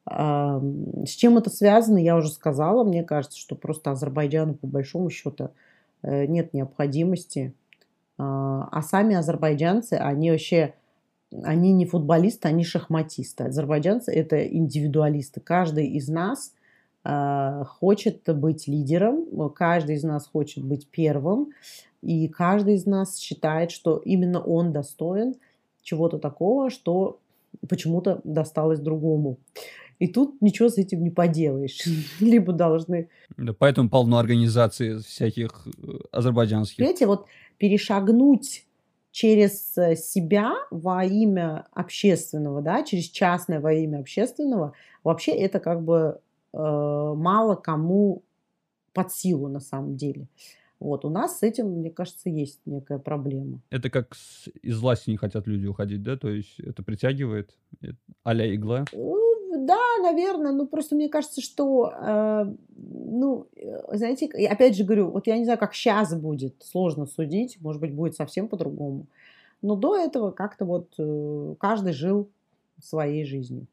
С 0.07 1.11
чем 1.11 1.37
это 1.37 1.51
связано, 1.51 1.99
я 1.99 2.17
уже 2.17 2.31
сказала. 2.31 2.83
Мне 2.83 3.05
кажется, 3.05 3.39
что 3.39 3.55
просто 3.55 3.93
Азербайджану, 3.93 4.55
по 4.55 4.67
большому 4.67 5.09
счету, 5.11 5.51
нет 6.03 6.53
необходимости. 6.53 7.55
А 8.19 8.51
а 8.71 8.83
сами 8.83 9.17
азербайджанцы, 9.17 9.95
они 9.95 10.31
вообще 10.31 10.75
они 11.43 11.73
не 11.73 11.87
футболисты, 11.87 12.49
они 12.49 12.65
шахматисты. 12.65 13.45
Азербайджанцы– 13.45 14.13
это 14.13 14.47
индивидуалисты. 14.47 15.41
Каждый 15.41 15.87
из 15.87 16.09
нас 16.09 16.53
а, 17.05 17.65
хочет 17.65 18.23
быть 18.35 18.67
лидером, 18.67 19.51
каждый 19.51 19.97
из 19.97 20.03
нас 20.03 20.27
хочет 20.27 20.65
быть 20.65 20.89
первым, 20.89 21.51
и 22.03 22.29
каждый 22.29 22.75
из 22.75 22.87
нас 22.87 23.19
считает, 23.19 23.71
что 23.71 23.99
именно 23.99 24.41
он 24.41 24.73
достоин 24.73 25.35
чего-то 25.83 26.19
такого, 26.19 26.71
что 26.71 27.21
почему-то 27.69 28.21
досталось 28.25 28.81
другому. 28.81 29.39
И 29.99 30.09
тут 30.09 30.41
ничего 30.41 30.71
с 30.71 30.79
этим 30.79 31.03
не 31.03 31.11
поделаешь. 31.11 31.87
Либо 32.21 32.53
должны 32.53 33.09
Да, 33.37 33.53
поэтому 33.53 33.91
полно 33.91 34.19
организаций 34.19 34.99
всяких 34.99 35.67
э, 35.67 35.93
азербайджанских. 36.11 36.79
Понимаете, 36.79 37.07
вот 37.07 37.27
перешагнуть 37.59 38.65
через 39.13 39.77
э, 39.77 39.97
себя 39.97 40.55
во 40.71 41.05
имя 41.05 41.67
общественного, 41.73 42.63
да, 42.63 42.83
через 42.83 43.05
частное 43.05 43.61
во 43.61 43.73
имя 43.73 43.99
общественного, 43.99 44.73
вообще 45.05 45.33
это 45.33 45.61
как 45.61 45.83
бы 45.83 46.21
э, 46.53 46.57
мало 46.59 47.55
кому 47.57 48.23
под 48.93 49.13
силу 49.13 49.49
на 49.49 49.61
самом 49.61 49.97
деле. 49.97 50.27
Вот 50.79 51.05
у 51.05 51.11
нас 51.11 51.39
с 51.41 51.43
этим, 51.43 51.67
мне 51.81 51.91
кажется, 51.91 52.31
есть 52.31 52.61
некая 52.65 52.99
проблема. 52.99 53.61
Это 53.71 53.91
как 53.91 54.15
с- 54.15 54.49
из 54.63 54.79
власти 54.81 55.11
не 55.11 55.19
хотят 55.19 55.47
люди 55.47 55.67
уходить, 55.67 56.03
да? 56.03 56.17
То 56.17 56.29
есть 56.31 56.59
это 56.61 56.83
притягивает, 56.83 57.55
э, 57.83 57.89
а-ля 58.25 58.55
игла. 58.55 58.85
Ну, 58.93 59.30
да, 59.51 59.79
наверное, 60.03 60.53
ну 60.53 60.67
просто 60.67 60.95
мне 60.95 61.09
кажется, 61.09 61.41
что, 61.41 61.93
э, 61.93 62.55
ну, 62.77 63.47
э, 63.57 63.97
знаете, 63.97 64.27
опять 64.47 64.77
же 64.77 64.85
говорю, 64.85 65.11
вот 65.11 65.27
я 65.27 65.37
не 65.39 65.45
знаю, 65.45 65.59
как 65.59 65.75
сейчас 65.75 66.15
будет, 66.15 66.55
сложно 66.63 67.07
судить, 67.07 67.59
может 67.61 67.81
быть, 67.81 67.95
будет 67.95 68.15
совсем 68.15 68.49
по-другому. 68.49 69.07
Но 69.63 69.77
до 69.77 69.97
этого 69.97 70.31
как-то 70.31 70.65
вот 70.65 70.95
э, 70.99 71.55
каждый 71.59 71.93
жил 71.93 72.29
своей 72.83 73.25
жизнью. 73.25 73.67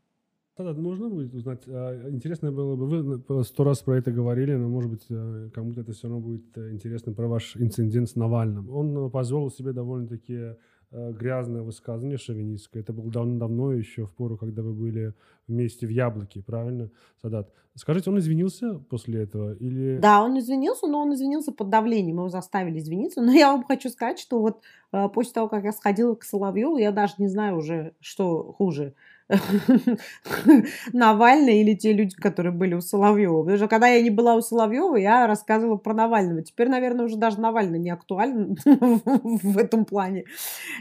Да, 0.58 0.64
да, 0.64 0.74
нужно 0.74 1.10
будет 1.10 1.34
узнать. 1.36 1.62
А, 1.68 2.10
Интересно 2.10 2.52
было 2.52 2.76
бы, 2.76 2.88
вы 2.88 3.24
э, 3.30 3.44
сто 3.44 3.64
раз 3.64 3.80
про 3.80 3.98
это 3.98 4.12
говорили, 4.12 4.56
но, 4.56 4.68
может 4.68 4.90
быть, 4.90 5.06
э, 5.10 5.50
кому-то 5.54 5.82
это 5.82 5.94
все 5.94 6.08
равно 6.08 6.20
будет 6.20 6.58
э, 6.58 6.72
интересно 6.72 7.14
про 7.14 7.28
ваш 7.28 7.56
инцидент 7.58 8.10
с 8.10 8.16
Навальным. 8.16 8.70
Он 8.72 9.12
позволил 9.12 9.52
себе 9.52 9.72
довольно-таки 9.72 10.56
грязное 10.92 11.62
высказывание 11.62 12.18
шовинистское. 12.18 12.82
Это 12.82 12.94
было 12.94 13.12
давно-давно 13.12 13.74
еще, 13.74 14.06
в 14.06 14.12
пору, 14.12 14.38
когда 14.38 14.62
вы 14.62 14.74
были 14.74 15.14
вместе 15.48 15.86
в 15.88 15.90
Яблоке, 15.90 16.42
правильно, 16.42 16.90
Садат? 17.22 17.52
Скажите, 17.76 18.10
он 18.10 18.18
извинился 18.18 18.80
после 18.90 19.22
этого 19.22 19.54
или... 19.54 20.00
Да, 20.00 20.24
он 20.24 20.40
извинился, 20.40 20.88
но 20.88 21.00
он 21.00 21.14
извинился 21.14 21.52
под 21.52 21.70
давлением, 21.70 22.18
его 22.18 22.30
заставили 22.30 22.80
извиниться. 22.80 23.22
Но 23.22 23.32
я 23.34 23.52
вам 23.52 23.64
хочу 23.64 23.90
сказать, 23.90 24.18
что 24.18 24.40
вот 24.40 24.62
э, 24.92 25.08
после 25.10 25.34
того, 25.34 25.48
как 25.48 25.64
я 25.64 25.72
сходила 25.72 26.16
к 26.16 26.24
Соловьеву, 26.24 26.78
я 26.78 26.92
даже 26.92 27.14
не 27.20 27.28
знаю 27.28 27.58
уже, 27.58 27.94
что 28.00 28.52
хуже. 28.54 28.96
Навальный 30.94 31.62
или 31.62 31.76
те 31.76 31.92
люди, 31.92 32.16
которые 32.16 32.54
были 32.54 32.76
у 32.76 32.82
Соловьева. 32.82 33.42
Потому 33.42 33.58
что 33.58 33.68
когда 33.68 33.88
я 33.88 34.02
не 34.02 34.10
была 34.10 34.36
у 34.36 34.42
Соловьева, 34.42 34.96
я 34.96 35.28
рассказывала 35.28 35.76
про 35.76 35.94
Навального. 35.94 36.42
Теперь, 36.42 36.70
наверное, 36.70 37.06
уже 37.06 37.18
даже 37.18 37.42
Навальный 37.42 37.80
не 37.80 37.90
актуален 37.90 38.58
в 38.66 39.58
этом 39.58 39.84
плане. 39.86 40.24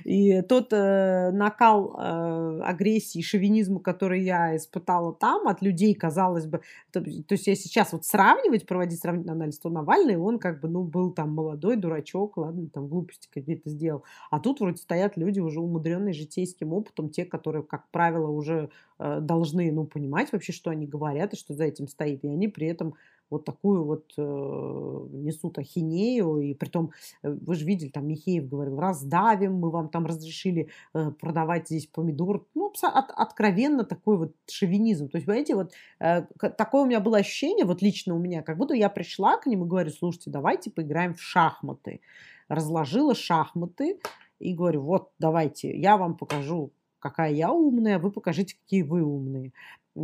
И 0.05 0.43
тот 0.43 0.73
э, 0.73 1.31
накал 1.33 1.97
э, 1.99 2.61
агрессии, 2.63 3.21
шовинизма, 3.21 3.81
который 3.81 4.23
я 4.23 4.55
испытала 4.57 5.13
там 5.13 5.49
от 5.49 5.61
людей, 5.61 5.95
казалось 5.95 6.47
бы, 6.47 6.61
то, 6.93 7.01
то 7.01 7.35
есть 7.35 7.47
я 7.49 7.57
сейчас 7.57 7.93
вот 7.93 8.05
сравнивать, 8.05 8.67
проводить 8.67 9.01
сравнительный 9.01 9.35
анализ, 9.35 9.59
то 9.59 9.71
Навальный, 9.71 10.17
он 10.17 10.39
как 10.39 10.61
бы, 10.61 10.69
ну, 10.69 10.85
был 10.85 11.11
там 11.11 11.33
молодой 11.33 11.77
дурачок, 11.77 12.37
ладно, 12.37 12.69
там 12.73 12.87
глупости 12.87 13.29
какие-то 13.33 13.71
сделал. 13.71 14.05
А 14.31 14.39
тут 14.39 14.61
вроде 14.61 14.77
стоят 14.77 15.17
люди 15.17 15.41
уже 15.41 15.61
умудренные 15.61 16.15
житейским 16.15 16.73
опытом, 16.73 17.11
те, 17.11 17.25
которые, 17.25 17.65
как 17.65 17.91
правило, 17.91 18.36
уже 18.37 18.71
э, 18.99 19.21
должны, 19.21 19.73
ну, 19.73 19.85
понимать 19.85 20.33
вообще, 20.33 20.53
что 20.53 20.71
они 20.71 20.87
говорят 20.87 21.33
и 21.33 21.37
что 21.37 21.55
за 21.55 21.65
этим 21.65 21.89
стоит. 21.89 22.25
И 22.25 22.29
они 22.29 22.49
при 22.49 22.67
этом 22.67 22.95
вот 23.31 23.45
такую 23.45 23.85
вот 23.85 24.13
э, 24.17 24.23
несут 24.23 25.59
ахинею, 25.59 26.39
и 26.39 26.55
притом, 26.55 26.93
э, 27.23 27.31
вы 27.31 27.55
же 27.55 27.65
видели, 27.65 27.89
там 27.89 28.07
Михеев 28.07 28.49
говорил, 28.49 28.79
раздавим, 28.79 29.55
мы 29.55 29.71
вам 29.71 29.89
там 29.89 30.07
разрешили 30.07 30.69
э, 30.95 31.11
продавать 31.11 31.67
здесь 31.67 31.87
помидор. 31.87 32.47
Ну, 32.55 32.73
от- 32.83 33.11
откровенно 33.11 33.85
такой 33.85 34.17
вот 34.17 34.33
шовинизм. 34.49 35.09
То 35.09 35.17
есть, 35.17 35.27
понимаете, 35.27 35.57
вот 35.57 35.73
э, 35.99 36.23
такое 36.57 36.83
у 36.83 36.87
меня 36.87 37.01
было 37.01 37.19
ощущение, 37.19 37.65
вот 37.65 37.83
лично 37.83 38.15
у 38.15 38.19
меня, 38.19 38.43
как 38.43 38.59
будто 38.59 38.75
я 38.75 38.89
пришла 38.89 39.37
к 39.39 39.47
ним 39.47 39.65
и 39.65 39.69
говорю, 39.69 39.91
слушайте, 39.91 40.31
давайте 40.31 40.71
поиграем 40.71 41.15
в 41.15 41.21
шахматы. 41.21 42.01
Разложила 42.49 43.15
шахматы 43.15 43.99
и 44.39 44.55
говорю, 44.55 44.83
вот, 44.83 45.11
давайте, 45.19 45.77
я 45.77 45.97
вам 45.97 46.17
покажу, 46.17 46.71
какая 47.11 47.33
я 47.33 47.53
умная, 47.53 47.99
вы 47.99 48.11
покажите, 48.11 48.57
какие 48.57 48.83
вы 48.83 49.03
умные. 49.03 49.53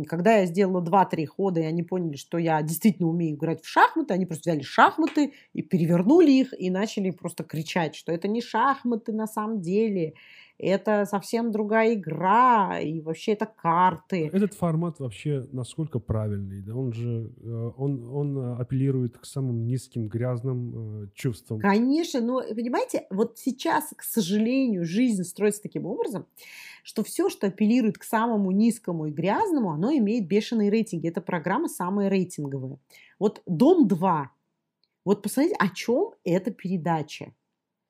Когда 0.07 0.37
я 0.37 0.45
сделала 0.45 0.81
2-3 0.83 1.25
хода, 1.25 1.59
и 1.59 1.65
они 1.65 1.83
поняли, 1.83 2.15
что 2.15 2.39
я 2.39 2.61
действительно 2.63 3.07
умею 3.09 3.35
играть 3.35 3.61
в 3.61 3.67
шахматы, 3.67 4.13
они 4.13 4.25
просто 4.25 4.49
взяли 4.49 4.63
шахматы 4.63 5.33
и 5.53 5.61
перевернули 5.61 6.31
их, 6.31 6.53
и 6.59 6.71
начали 6.71 7.11
просто 7.11 7.43
кричать, 7.43 7.95
что 7.95 8.11
это 8.11 8.27
не 8.27 8.41
шахматы 8.41 9.11
на 9.11 9.27
самом 9.27 9.61
деле, 9.61 10.15
это 10.57 11.05
совсем 11.05 11.51
другая 11.51 11.93
игра, 11.93 12.79
и 12.79 13.01
вообще 13.01 13.33
это 13.33 13.45
карты. 13.45 14.29
Этот 14.31 14.53
формат 14.53 14.99
вообще 14.99 15.47
насколько 15.51 15.99
правильный? 15.99 16.61
Да? 16.61 16.75
Он 16.75 16.93
же 16.93 17.31
э, 17.41 17.71
он, 17.77 18.07
он 18.09 18.37
э, 18.37 18.55
апеллирует 18.57 19.17
к 19.17 19.25
самым 19.25 19.65
низким, 19.65 20.07
грязным 20.07 21.03
э, 21.03 21.07
чувствам. 21.15 21.59
Конечно, 21.59 22.21
но 22.21 22.41
понимаете, 22.41 23.07
вот 23.09 23.37
сейчас, 23.39 23.93
к 23.95 24.03
сожалению, 24.03 24.85
жизнь 24.85 25.23
строится 25.23 25.61
таким 25.61 25.85
образом, 25.85 26.27
что 26.83 27.03
все, 27.03 27.29
что 27.29 27.47
апеллирует 27.47 27.97
к 27.97 28.03
самому 28.03 28.51
низкому 28.51 29.07
и 29.07 29.11
грязному, 29.11 29.71
оно 29.71 29.91
имеет 29.93 30.27
бешеные 30.27 30.69
рейтинги. 30.69 31.07
Эта 31.07 31.21
программа 31.21 31.69
самая 31.69 32.09
рейтинговая. 32.09 32.77
Вот 33.17 33.41
«Дом 33.45 33.87
2». 33.87 34.25
Вот 35.05 35.21
посмотрите, 35.23 35.55
о 35.59 35.69
чем 35.69 36.11
эта 36.23 36.51
передача. 36.51 37.25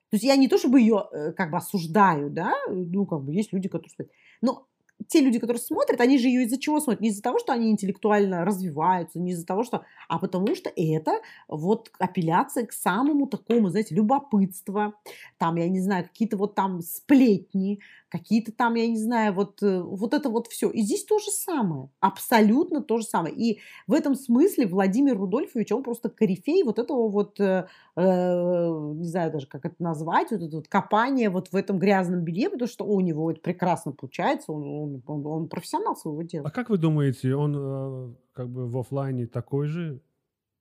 То 0.09 0.15
есть 0.15 0.23
я 0.23 0.35
не 0.35 0.47
то 0.47 0.57
чтобы 0.57 0.79
ее 0.79 1.07
э, 1.11 1.31
как 1.33 1.49
бы 1.51 1.57
осуждаю, 1.57 2.29
да, 2.29 2.53
ну 2.69 3.05
как 3.05 3.23
бы 3.23 3.33
есть 3.33 3.51
люди, 3.51 3.67
которые. 3.67 4.09
Но 4.41 4.67
те 5.07 5.21
люди, 5.21 5.39
которые 5.39 5.61
смотрят, 5.61 5.99
они 6.01 6.17
же 6.17 6.27
ее 6.27 6.43
из-за 6.43 6.59
чего 6.59 6.79
смотрят? 6.79 7.01
Не 7.01 7.09
из-за 7.09 7.21
того, 7.21 7.39
что 7.39 7.53
они 7.53 7.71
интеллектуально 7.71 8.45
развиваются, 8.45 9.19
не 9.19 9.31
из-за 9.31 9.45
того, 9.45 9.63
что... 9.63 9.85
А 10.07 10.19
потому 10.19 10.55
что 10.55 10.71
это 10.75 11.19
вот 11.47 11.91
апелляция 11.99 12.65
к 12.65 12.73
самому 12.73 13.27
такому, 13.27 13.69
знаете, 13.69 13.95
любопытство, 13.95 14.93
там, 15.37 15.55
я 15.57 15.67
не 15.69 15.79
знаю, 15.79 16.05
какие-то 16.05 16.37
вот 16.37 16.55
там 16.55 16.81
сплетни, 16.81 17.79
какие-то 18.09 18.51
там, 18.51 18.75
я 18.75 18.87
не 18.87 18.97
знаю, 18.97 19.33
вот, 19.33 19.61
э, 19.63 19.81
вот 19.81 20.13
это 20.13 20.29
вот 20.29 20.47
все. 20.47 20.69
И 20.69 20.81
здесь 20.81 21.03
то 21.03 21.19
же 21.19 21.31
самое, 21.31 21.89
абсолютно 21.99 22.81
то 22.81 22.97
же 22.97 23.05
самое. 23.05 23.33
И 23.35 23.59
в 23.87 23.93
этом 23.93 24.15
смысле 24.15 24.67
Владимир 24.67 25.17
Рудольфович, 25.17 25.71
он 25.71 25.83
просто 25.83 26.09
корифей 26.09 26.63
вот 26.63 26.79
этого 26.79 27.09
вот, 27.09 27.39
э, 27.39 27.67
не 28.01 29.05
знаю 29.07 29.31
даже, 29.31 29.47
как 29.47 29.65
это 29.65 29.75
назвать, 29.79 30.31
вот 30.31 30.41
это 30.41 30.55
вот 30.55 30.67
копание 30.67 31.29
вот 31.29 31.49
в 31.51 31.55
этом 31.55 31.77
грязном 31.79 32.21
белье, 32.21 32.49
потому 32.49 32.67
что 32.67 32.85
у 32.85 32.99
него 33.01 33.31
это 33.31 33.39
прекрасно 33.41 33.91
получается, 33.91 34.51
он, 34.51 34.63
он, 34.63 35.03
он- 35.05 35.25
он 35.27 35.49
профессионал 35.49 35.95
своего 35.95 36.21
дела. 36.23 36.47
А 36.47 36.51
как 36.51 36.69
вы 36.69 36.77
думаете, 36.77 37.35
он 37.35 37.55
э, 37.55 38.13
как 38.33 38.49
бы 38.49 38.67
в 38.67 38.77
оффлайне 38.77 39.27
такой 39.27 39.67
же 39.67 40.01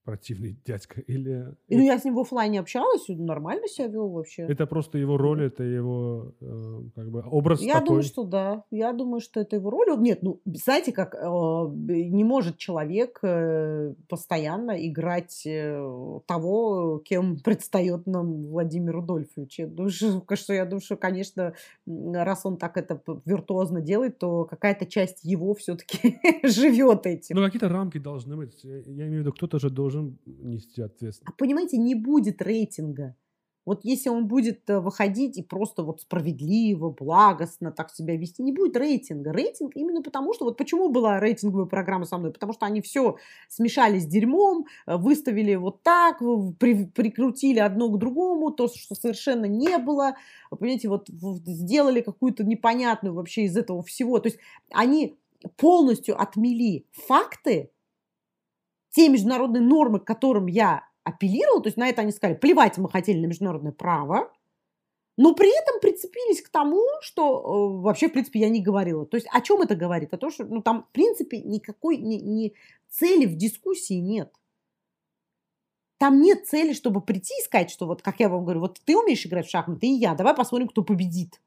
противный 0.04 0.58
дядька? 0.64 1.00
Или 1.02 1.54
ну, 1.68 1.80
я 1.80 1.98
с 1.98 2.04
ним 2.04 2.14
в 2.14 2.20
оффлайне 2.20 2.60
общалась, 2.60 3.04
нормально 3.08 3.68
себя 3.68 3.88
вел 3.88 4.08
вообще. 4.10 4.42
это 4.42 4.66
просто 4.66 4.98
его 4.98 5.16
роль, 5.16 5.44
это 5.44 5.62
его 5.62 6.34
э, 6.40 6.82
как 6.94 7.10
бы 7.10 7.22
образ 7.26 7.60
Я 7.60 7.74
такой? 7.74 7.86
думаю, 7.86 8.02
что 8.02 8.24
да. 8.24 8.64
Я 8.70 8.92
думаю, 8.92 9.20
что 9.20 9.40
это 9.40 9.56
его 9.56 9.70
роль. 9.70 9.98
Нет, 9.98 10.22
ну, 10.22 10.40
знаете, 10.44 10.92
как 10.92 11.14
э, 11.14 11.18
не 11.18 12.24
может 12.24 12.58
человек 12.58 13.18
э, 13.22 13.94
постоянно 14.08 14.72
играть 14.86 15.42
э, 15.46 16.20
того, 16.26 16.98
кем 17.04 17.38
предстает 17.38 18.06
нам 18.06 18.46
Владимир 18.46 18.94
Рудольфович. 18.94 19.60
Я 19.60 19.66
думаю, 19.66 19.90
что, 19.90 20.52
я 20.52 20.64
думаю, 20.64 20.80
что, 20.80 20.96
конечно, 20.96 21.54
раз 21.86 22.44
он 22.44 22.56
так 22.56 22.76
это 22.76 23.00
виртуозно 23.24 23.80
делает, 23.80 24.18
то 24.18 24.44
какая-то 24.44 24.86
часть 24.86 25.24
его 25.24 25.54
все-таки 25.54 26.18
живет 26.44 27.06
этим. 27.06 27.36
Ну, 27.36 27.44
какие-то 27.44 27.68
рамки 27.68 27.98
должны 27.98 28.36
быть. 28.36 28.62
Я 28.64 29.06
имею 29.06 29.18
в 29.18 29.20
виду, 29.20 29.32
кто-то 29.32 29.58
же 29.58 29.70
должен 29.70 29.91
нести 30.00 30.82
ответственность. 30.82 31.22
А 31.24 31.32
понимаете, 31.32 31.76
не 31.76 31.94
будет 31.94 32.40
рейтинга. 32.42 33.16
Вот 33.64 33.84
если 33.84 34.08
он 34.08 34.26
будет 34.26 34.68
э, 34.68 34.80
выходить 34.80 35.38
и 35.38 35.42
просто 35.42 35.84
вот 35.84 36.00
справедливо, 36.00 36.90
благостно 36.90 37.70
так 37.70 37.92
себя 37.92 38.16
вести, 38.16 38.42
не 38.42 38.52
будет 38.52 38.76
рейтинга. 38.76 39.32
Рейтинг 39.32 39.76
именно 39.76 40.02
потому, 40.02 40.34
что 40.34 40.44
вот 40.44 40.56
почему 40.56 40.88
была 40.88 41.20
рейтинговая 41.20 41.66
программа 41.66 42.04
со 42.04 42.18
мной? 42.18 42.32
Потому 42.32 42.52
что 42.52 42.66
они 42.66 42.80
все 42.80 43.16
смешали 43.48 44.00
с 44.00 44.06
дерьмом, 44.06 44.66
э, 44.86 44.96
выставили 44.96 45.54
вот 45.54 45.82
так, 45.84 46.18
при- 46.58 46.86
прикрутили 46.86 47.60
одно 47.60 47.88
к 47.88 47.98
другому, 47.98 48.50
то, 48.50 48.66
что 48.68 48.96
совершенно 48.96 49.44
не 49.44 49.78
было. 49.78 50.16
Понимаете, 50.50 50.88
вот 50.88 51.08
сделали 51.08 52.00
какую-то 52.00 52.42
непонятную 52.42 53.14
вообще 53.14 53.44
из 53.44 53.56
этого 53.56 53.84
всего. 53.84 54.18
То 54.18 54.28
есть 54.28 54.40
они 54.70 55.16
полностью 55.56 56.20
отмели 56.20 56.86
факты, 56.90 57.70
те 58.92 59.08
международные 59.08 59.62
нормы, 59.62 59.98
к 60.00 60.04
которым 60.04 60.46
я 60.46 60.84
апеллировала, 61.02 61.62
то 61.62 61.68
есть 61.68 61.76
на 61.76 61.88
это 61.88 62.02
они 62.02 62.12
сказали, 62.12 62.36
плевать 62.36 62.78
мы 62.78 62.88
хотели 62.88 63.18
на 63.18 63.26
международное 63.26 63.72
право, 63.72 64.30
но 65.16 65.34
при 65.34 65.48
этом 65.48 65.80
прицепились 65.80 66.40
к 66.40 66.48
тому, 66.48 66.82
что 67.00 67.38
э, 67.38 67.82
вообще, 67.82 68.08
в 68.08 68.12
принципе, 68.12 68.40
я 68.40 68.48
не 68.48 68.62
говорила. 68.62 69.04
То 69.04 69.16
есть 69.16 69.26
о 69.30 69.40
чем 69.42 69.60
это 69.60 69.74
говорит? 69.74 70.14
О 70.14 70.18
том, 70.18 70.30
что 70.30 70.44
ну, 70.44 70.62
там, 70.62 70.84
в 70.84 70.92
принципе, 70.92 71.38
никакой 71.42 71.98
ни, 71.98 72.14
ни 72.14 72.54
цели 72.88 73.26
в 73.26 73.36
дискуссии 73.36 73.94
нет. 73.94 74.32
Там 75.98 76.20
нет 76.20 76.46
цели, 76.46 76.72
чтобы 76.72 77.00
прийти 77.00 77.34
и 77.38 77.44
сказать, 77.44 77.70
что 77.70 77.86
вот, 77.86 78.02
как 78.02 78.20
я 78.20 78.28
вам 78.28 78.44
говорю, 78.44 78.60
вот 78.60 78.80
ты 78.84 78.96
умеешь 78.96 79.24
играть 79.26 79.46
в 79.46 79.50
шахматы, 79.50 79.86
и 79.86 79.92
я, 79.92 80.14
давай 80.14 80.34
посмотрим, 80.34 80.68
кто 80.68 80.82
победит. 80.82 81.40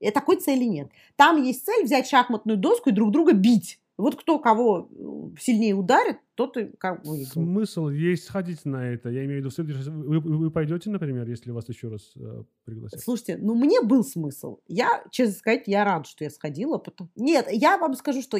И 0.00 0.10
такой 0.10 0.36
цели 0.36 0.64
нет. 0.64 0.90
Там 1.16 1.42
есть 1.42 1.66
цель 1.66 1.84
взять 1.84 2.08
шахматную 2.08 2.56
доску 2.56 2.90
и 2.90 2.92
друг 2.92 3.10
друга 3.10 3.32
бить. 3.32 3.80
Вот 3.96 4.14
кто 4.14 4.38
кого 4.38 4.88
э, 4.90 5.40
сильнее 5.40 5.74
ударит, 5.74 6.18
тот 6.38 6.56
и 6.56 6.66
как 6.78 7.04
выиграл. 7.04 7.32
Смысл 7.32 7.88
есть 7.88 8.24
сходить 8.24 8.64
на 8.64 8.86
это. 8.86 9.08
Я 9.08 9.24
имею 9.24 9.38
в 9.38 9.40
виду, 9.40 9.50
в 9.50 9.54
следующий 9.54 9.78
раз 9.78 9.88
вы, 9.88 10.20
вы- 10.20 10.50
пойдете, 10.52 10.88
например, 10.88 11.28
если 11.28 11.50
вас 11.50 11.68
еще 11.68 11.88
раз 11.88 12.12
э, 12.16 12.44
пригласят? 12.64 13.00
Слушайте, 13.00 13.38
ну 13.42 13.56
мне 13.56 13.80
был 13.82 14.04
смысл. 14.04 14.60
Я, 14.68 15.02
честно 15.10 15.34
сказать, 15.34 15.64
я 15.66 15.84
рад, 15.84 16.06
что 16.06 16.22
я 16.22 16.30
сходила. 16.30 16.78
потом- 16.78 17.10
Нет, 17.16 17.48
я 17.50 17.76
вам 17.76 17.94
скажу, 17.94 18.22
что 18.22 18.38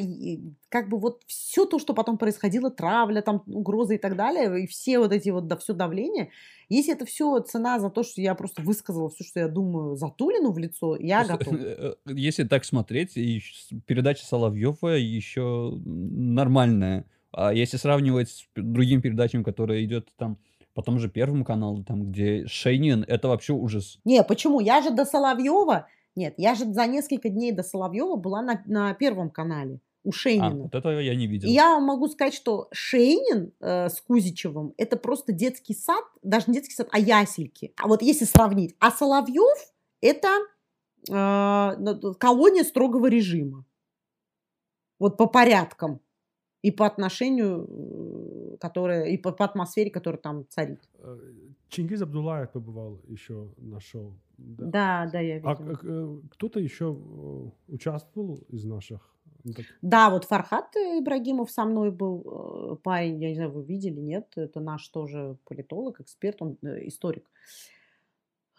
как 0.68 0.88
бы 0.88 1.00
вот 1.00 1.22
все 1.26 1.64
то, 1.66 1.80
что 1.80 1.92
потом 1.92 2.18
происходило, 2.18 2.70
травля, 2.70 3.20
там 3.20 3.42
угрозы 3.46 3.96
и 3.96 3.98
так 3.98 4.16
далее, 4.16 4.62
и 4.62 4.66
все 4.68 5.00
вот 5.00 5.12
эти 5.12 5.30
вот, 5.30 5.48
да, 5.48 5.56
все 5.56 5.74
давление, 5.74 6.30
если 6.68 6.92
это 6.94 7.04
все 7.04 7.40
цена 7.40 7.80
за 7.80 7.90
то, 7.90 8.04
что 8.04 8.20
я 8.20 8.34
просто 8.37 8.62
высказала 8.62 9.08
все, 9.08 9.24
что 9.24 9.40
я 9.40 9.48
думаю, 9.48 9.96
Затулину 9.96 10.52
в 10.52 10.58
лицо, 10.58 10.96
я 10.96 11.24
Просто, 11.24 11.37
готова. 11.50 11.56
э, 11.61 11.94
Если 12.14 12.44
так 12.44 12.64
смотреть, 12.64 13.14
передача 13.87 14.24
Соловьева 14.24 14.88
еще 14.96 15.72
нормальная. 15.84 17.04
А 17.33 17.53
если 17.53 17.77
сравнивать 17.77 18.31
с 18.31 18.45
другими 18.57 19.01
передачами, 19.01 19.43
которые 19.43 19.85
идет 19.85 20.09
там 20.17 20.38
по 20.75 20.83
тому 20.83 20.99
же 20.99 21.09
Первому 21.09 21.45
каналу, 21.45 21.83
там, 21.85 22.11
где 22.11 22.47
Шейнин, 22.47 23.05
это 23.09 23.29
вообще 23.29 23.53
ужас. 23.53 23.99
Не, 24.05 24.23
почему? 24.23 24.61
Я 24.61 24.81
же 24.81 24.91
до 24.91 25.05
Соловьева, 25.05 25.88
нет, 26.14 26.35
я 26.37 26.55
же 26.55 26.73
за 26.73 26.87
несколько 26.87 27.29
дней 27.29 27.53
до 27.53 27.62
Соловьева 27.62 28.17
была 28.17 28.43
на, 28.43 28.62
на 28.67 28.95
Первом 28.95 29.31
канале 29.31 29.81
у 30.05 30.11
А, 30.11 30.12
Шейнина. 30.12 30.62
вот 30.62 30.75
этого 30.75 31.01
я 31.01 31.14
не 31.14 31.27
видел. 31.27 31.49
И 31.49 31.53
я 31.53 31.79
могу 31.81 32.09
сказать, 32.09 32.33
что 32.35 32.69
Шейнин 32.73 33.53
э, 33.61 33.88
с 33.88 34.01
Кузичевым 34.01 34.73
это 34.77 34.97
просто 34.97 35.33
детский 35.33 35.75
сад, 35.75 36.05
даже 36.23 36.47
не 36.49 36.55
детский 36.55 36.75
сад, 36.75 36.88
а 36.93 36.99
ясельки. 36.99 37.73
А 37.77 37.88
вот 37.88 38.01
если 38.03 38.25
сравнить, 38.25 38.75
а 38.79 38.91
Соловьев 38.91 39.59
это 40.01 40.29
э, 41.09 42.12
колония 42.19 42.64
строгого 42.64 43.07
режима. 43.07 43.64
Вот 44.99 45.17
по 45.17 45.27
порядкам 45.27 46.01
и 46.62 46.71
по 46.71 46.87
отношению, 46.87 47.66
э, 48.55 48.57
которое, 48.61 49.05
и 49.05 49.16
по, 49.16 49.33
по 49.33 49.44
атмосфере, 49.44 49.90
которая 49.90 50.21
там 50.21 50.44
царит. 50.49 50.81
Э, 50.99 51.18
Чингиз 51.68 52.03
Абдулаев 52.03 52.51
побывал 52.51 53.01
еще 53.09 53.49
на 53.59 53.81
шоу. 53.81 54.14
Да. 54.38 54.66
Да, 55.05 55.11
да, 55.12 55.21
я 55.21 55.40
А 55.44 55.55
видела. 55.55 55.79
э, 55.83 56.18
кто-то 56.31 56.61
еще 56.61 56.97
участвовал 57.68 58.40
из 58.49 58.64
наших? 58.64 59.14
Ну, 59.44 59.53
Да, 59.83 60.11
вот 60.11 60.25
Фархат 60.25 60.75
Ибрагимов 60.77 61.51
со 61.51 61.64
мной 61.64 61.90
был 61.90 62.79
парень, 62.83 63.23
я 63.23 63.29
не 63.29 63.35
знаю, 63.37 63.53
вы 63.53 63.62
видели, 63.62 64.01
нет? 64.01 64.27
Это 64.37 64.61
наш 64.61 64.88
тоже 64.88 65.37
политолог, 65.44 66.01
эксперт, 66.01 66.42
он 66.42 66.59
историк. 66.62 67.25
Э, 67.25 67.29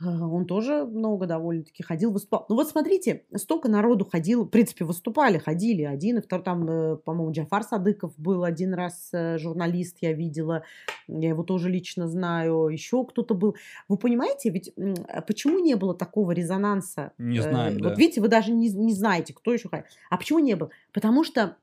Он 0.01 0.45
тоже 0.45 0.85
много 0.85 1.25
довольно-таки 1.25 1.83
ходил, 1.83 2.11
выступал. 2.11 2.45
Ну 2.47 2.55
вот 2.55 2.69
смотрите, 2.69 3.25
столько 3.35 3.67
народу 3.67 4.05
ходил, 4.05 4.45
в 4.45 4.49
принципе, 4.49 4.85
выступали, 4.85 5.37
ходили. 5.37 5.83
Один 5.83 6.19
и 6.19 6.21
второй, 6.21 6.45
там, 6.45 6.69
э, 6.69 6.95
по-моему, 6.97 7.33
Джафар 7.33 7.63
Садыков 7.63 8.17
был 8.17 8.45
один 8.45 8.73
раз 8.73 9.09
э, 9.11 9.37
журналист, 9.37 9.97
я 9.99 10.13
видела. 10.13 10.63
Я 11.07 11.29
его 11.29 11.43
тоже 11.43 11.69
лично 11.69 12.07
знаю. 12.07 12.69
Еще 12.69 13.03
кто-то 13.05 13.33
был. 13.33 13.55
Вы 13.89 13.97
понимаете, 13.97 14.49
ведь 14.51 14.73
а 15.09 15.21
почему 15.21 15.59
не 15.59 15.75
было 15.75 15.93
такого 15.93 16.31
резонанса? 16.31 17.11
Не 17.17 17.39
Э, 17.75 17.79
да. 17.79 17.89
Вот 17.89 17.97
видите, 17.97 18.21
вы 18.21 18.29
даже 18.29 18.51
не, 18.51 18.69
не 18.69 18.93
знаете, 18.93 19.33
кто 19.33 19.53
еще 19.53 19.69
ходил. 19.69 19.85
А 20.09 20.17
почему 20.17 20.39
не 20.39 20.55
было? 20.55 20.69
Потому 20.93 21.23
что 21.23 21.57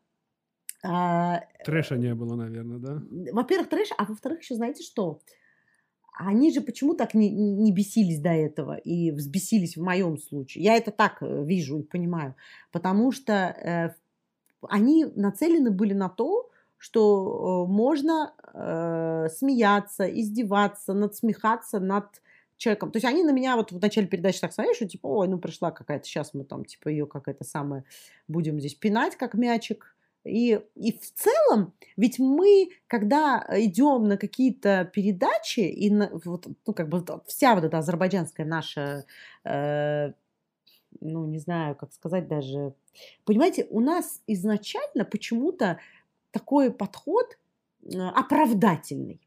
а, 0.82 1.40
трэша 1.64 1.96
не 1.96 2.14
было, 2.14 2.36
наверное, 2.36 2.78
да? 2.78 3.02
во-первых, 3.32 3.68
трэш, 3.68 3.88
а 3.96 4.04
во-вторых, 4.04 4.42
еще 4.42 4.54
знаете 4.54 4.82
что? 4.82 5.20
Они 6.18 6.50
же 6.50 6.62
почему 6.62 6.94
так 6.94 7.12
не, 7.12 7.28
не 7.30 7.72
бесились 7.72 8.20
до 8.20 8.30
этого 8.30 8.76
и 8.76 9.10
взбесились 9.10 9.76
в 9.76 9.82
моем 9.82 10.16
случае? 10.16 10.64
Я 10.64 10.76
это 10.76 10.90
так 10.90 11.18
э, 11.20 11.44
вижу 11.44 11.80
и 11.80 11.82
понимаю. 11.82 12.34
Потому 12.72 13.12
что 13.12 13.32
э, 13.32 13.94
они 14.62 15.04
нацелены 15.14 15.70
были 15.70 15.92
на 15.92 16.08
то, 16.08 16.48
что 16.78 17.66
э, 17.66 17.70
можно 17.70 18.32
э, 18.54 19.28
смеяться, 19.30 20.06
издеваться, 20.06 20.94
надсмехаться 20.94 21.80
над 21.80 22.06
человеком. 22.56 22.92
То 22.92 22.96
есть 22.96 23.06
они 23.06 23.22
на 23.22 23.32
меня 23.32 23.56
вот 23.56 23.72
в 23.72 23.78
начале 23.78 24.06
передачи 24.06 24.40
так 24.40 24.54
смотрели, 24.54 24.74
что 24.74 24.88
типа, 24.88 25.06
ой, 25.06 25.28
ну 25.28 25.38
пришла 25.38 25.70
какая-то, 25.70 26.06
сейчас 26.06 26.32
мы 26.32 26.44
там 26.44 26.64
типа 26.64 26.88
ее 26.88 27.06
какая-то 27.06 27.44
самая 27.44 27.84
будем 28.26 28.58
здесь 28.58 28.74
пинать, 28.74 29.16
как 29.16 29.34
мячик. 29.34 29.95
И, 30.26 30.60
и 30.74 30.92
в 30.92 31.12
целом, 31.12 31.72
ведь 31.96 32.18
мы, 32.18 32.70
когда 32.86 33.46
идем 33.50 34.08
на 34.08 34.16
какие-то 34.16 34.90
передачи, 34.92 35.60
и 35.60 35.90
на, 35.90 36.10
вот, 36.24 36.46
ну, 36.66 36.74
как 36.74 36.88
бы 36.88 37.04
вся 37.26 37.54
вот 37.54 37.64
эта 37.64 37.78
азербайджанская 37.78 38.44
наша, 38.44 39.04
э, 39.44 40.12
ну, 41.00 41.26
не 41.26 41.38
знаю, 41.38 41.76
как 41.76 41.92
сказать 41.92 42.28
даже, 42.28 42.74
понимаете, 43.24 43.66
у 43.70 43.80
нас 43.80 44.22
изначально 44.26 45.04
почему-то 45.04 45.78
такой 46.30 46.72
подход 46.72 47.38
э, 47.82 47.98
оправдательный. 47.98 49.20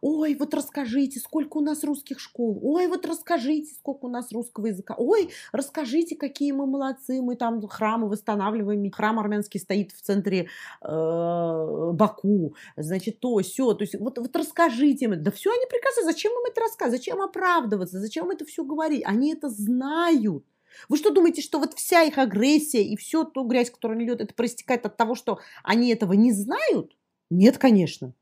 Ой, 0.00 0.34
вот 0.34 0.54
расскажите, 0.54 1.20
сколько 1.20 1.58
у 1.58 1.60
нас 1.60 1.84
русских 1.84 2.20
школ. 2.20 2.58
Ой, 2.62 2.86
вот 2.86 3.06
расскажите, 3.06 3.74
сколько 3.74 4.06
у 4.06 4.08
нас 4.08 4.32
русского 4.32 4.66
языка. 4.66 4.94
Ой, 4.96 5.30
расскажите, 5.52 6.16
какие 6.16 6.52
мы 6.52 6.66
молодцы. 6.66 7.20
Мы 7.22 7.36
там 7.36 7.66
храмы 7.68 8.08
восстанавливаем. 8.08 8.90
Храм 8.90 9.18
армянский 9.18 9.60
стоит 9.60 9.92
в 9.92 10.00
центре 10.00 10.48
э, 10.82 11.90
Баку. 11.92 12.54
Значит, 12.76 13.20
то, 13.20 13.38
все. 13.38 13.74
То 13.74 13.82
есть 13.82 13.94
вот, 13.98 14.18
вот 14.18 14.34
расскажите. 14.36 15.08
Да 15.08 15.30
все 15.30 15.50
они 15.50 15.66
прекрасно. 15.68 16.04
Зачем 16.04 16.32
им 16.32 16.50
это 16.50 16.60
рассказывать? 16.60 17.00
Зачем 17.00 17.20
оправдываться? 17.20 18.00
Зачем 18.00 18.30
это 18.30 18.44
все 18.44 18.64
говорить? 18.64 19.02
Они 19.04 19.32
это 19.32 19.48
знают. 19.48 20.44
Вы 20.88 20.96
что 20.96 21.10
думаете, 21.10 21.42
что 21.42 21.58
вот 21.58 21.74
вся 21.74 22.02
их 22.02 22.18
агрессия 22.18 22.82
и 22.82 22.96
все 22.96 23.24
ту 23.24 23.44
грязь, 23.44 23.70
которую 23.70 23.96
они 23.96 24.06
льют, 24.06 24.20
это 24.20 24.34
проистекает 24.34 24.86
от 24.86 24.96
того, 24.96 25.14
что 25.14 25.40
они 25.62 25.92
этого 25.92 26.12
не 26.12 26.32
знают? 26.32 26.96
Нет, 27.28 27.58
конечно. 27.58 28.14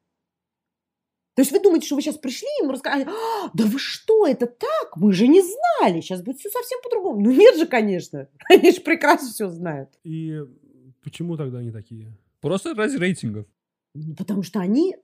То 1.38 1.42
есть 1.42 1.52
вы 1.52 1.60
думаете, 1.60 1.86
что 1.86 1.94
вы 1.94 2.02
сейчас 2.02 2.18
пришли 2.18 2.48
им 2.60 2.68
рассказали, 2.68 3.04
«А, 3.04 3.50
да 3.54 3.64
вы 3.66 3.78
что, 3.78 4.26
это 4.26 4.48
так? 4.48 4.96
Мы 4.96 5.12
же 5.12 5.28
не 5.28 5.40
знали, 5.40 6.00
сейчас 6.00 6.20
будет 6.20 6.38
все 6.38 6.50
совсем 6.50 6.80
по-другому. 6.82 7.20
Ну 7.20 7.30
нет 7.30 7.56
же, 7.56 7.64
конечно. 7.68 8.26
Они 8.50 8.72
же 8.72 8.80
прекрасно 8.80 9.28
все 9.28 9.48
знают. 9.48 9.88
И 10.02 10.42
почему 11.00 11.36
тогда 11.36 11.58
они 11.58 11.70
такие? 11.70 12.10
Просто 12.40 12.74
ради 12.74 12.96
рейтингов. 12.96 13.46
Ну, 13.94 14.16
Потому 14.16 14.42
что 14.42 14.58
они, 14.58 14.96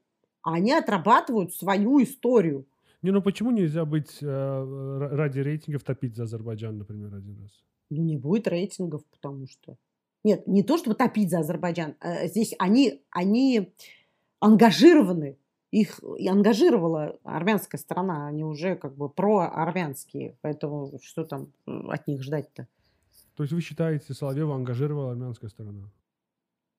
они 0.43 0.73
отрабатывают 0.73 1.55
свою 1.55 2.03
историю. 2.03 2.67
Не, 3.03 3.13
ну 3.13 3.23
почему 3.23 3.53
нельзя 3.53 3.85
быть 3.85 4.19
э, 4.21 4.27
ра- 4.27 5.11
ради 5.15 5.39
рейтингов 5.39 5.85
топить 5.85 6.17
за 6.17 6.25
Азербайджан, 6.25 6.79
например, 6.79 7.15
один 7.15 7.39
раз? 7.43 7.53
Ну 7.91 8.03
не 8.03 8.17
будет 8.17 8.49
рейтингов, 8.49 9.05
потому 9.07 9.47
что... 9.47 9.77
Нет, 10.25 10.49
не 10.49 10.65
то, 10.65 10.79
чтобы 10.79 10.97
топить 10.97 11.31
за 11.31 11.39
Азербайджан. 11.39 11.95
а 12.01 12.27
Здесь 12.27 12.57
они, 12.59 13.05
они 13.11 13.73
ангажированы. 14.41 15.39
Их 15.75 16.01
и 16.19 16.29
ангажировала 16.29 17.19
армянская 17.25 17.81
сторона. 17.81 18.29
Они 18.29 18.45
уже 18.45 18.77
как 18.77 18.97
бы 18.97 19.09
проармянские. 19.09 20.37
Поэтому 20.41 21.01
что 21.03 21.25
там 21.25 21.49
э, 21.67 21.73
от 21.89 22.07
них 22.07 22.23
ждать-то? 22.23 22.69
То 23.37 23.43
есть 23.43 23.53
вы 23.53 23.61
считаете, 23.61 24.15
Соловьева 24.15 24.55
ангажировала 24.55 25.11
армянская 25.11 25.51
сторона? 25.51 25.91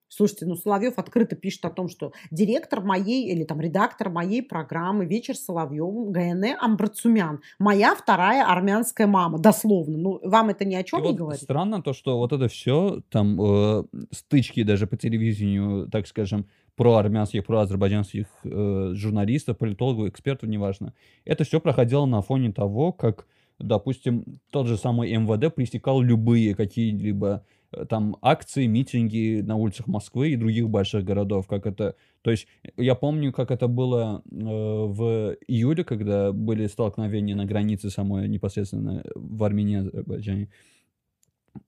Слушайте, 0.08 0.46
ну 0.46 0.54
Соловьев 0.54 0.94
открыто 0.98 1.36
пишет 1.36 1.64
о 1.66 1.70
том, 1.70 1.88
что 1.88 2.12
директор 2.30 2.80
моей 2.80 3.30
или 3.30 3.44
там 3.44 3.60
редактор 3.60 4.08
моей 4.08 4.40
программы 4.40 5.04
«Вечер 5.04 5.36
с 5.36 5.44
Соловьевым» 5.44 6.12
ГНЭ 6.12 6.56
Амбрацумян. 6.58 7.40
Моя 7.58 7.94
вторая 7.94 8.46
армянская 8.46 9.06
мама, 9.06 9.38
дословно. 9.38 9.98
Ну, 9.98 10.20
вам 10.22 10.48
это 10.48 10.64
ни 10.64 10.74
о 10.74 10.80
И 10.80 10.84
чем 10.86 11.02
не 11.02 11.08
вот 11.08 11.16
говорит? 11.16 11.42
странно 11.42 11.82
то, 11.82 11.92
что 11.92 12.16
вот 12.16 12.32
это 12.32 12.48
все, 12.48 13.02
там, 13.10 13.38
э, 13.42 13.84
стычки 14.12 14.62
даже 14.62 14.86
по 14.86 14.96
телевидению, 14.96 15.88
так 15.90 16.06
скажем, 16.06 16.46
про 16.76 16.96
армянских, 16.96 17.44
про 17.44 17.60
азербайджанских 17.60 18.26
э, 18.44 18.90
журналистов, 18.94 19.58
политологов, 19.58 20.08
экспертов, 20.08 20.48
неважно. 20.48 20.92
Это 21.24 21.44
все 21.44 21.58
проходило 21.58 22.04
на 22.06 22.20
фоне 22.20 22.52
того, 22.52 22.92
как, 22.92 23.26
допустим, 23.58 24.24
тот 24.50 24.66
же 24.66 24.76
самый 24.76 25.10
МВД 25.16 25.54
пресекал 25.54 26.02
любые 26.02 26.54
какие-либо 26.54 27.44
э, 27.72 27.86
там 27.86 28.16
акции, 28.20 28.66
митинги 28.66 29.40
на 29.40 29.56
улицах 29.56 29.86
Москвы 29.86 30.30
и 30.30 30.36
других 30.36 30.68
больших 30.68 31.02
городов, 31.04 31.46
как 31.46 31.66
это... 31.66 31.96
То 32.20 32.30
есть 32.30 32.46
я 32.76 32.94
помню, 32.94 33.32
как 33.32 33.50
это 33.50 33.68
было 33.68 34.22
э, 34.30 34.34
в 34.34 35.36
июле, 35.48 35.82
когда 35.82 36.30
были 36.32 36.66
столкновения 36.66 37.34
на 37.34 37.46
границе 37.46 37.88
самой 37.88 38.28
непосредственно 38.28 39.02
в 39.14 39.42
Армении 39.42 39.76
и 39.76 39.80
Азербайджане 39.80 40.50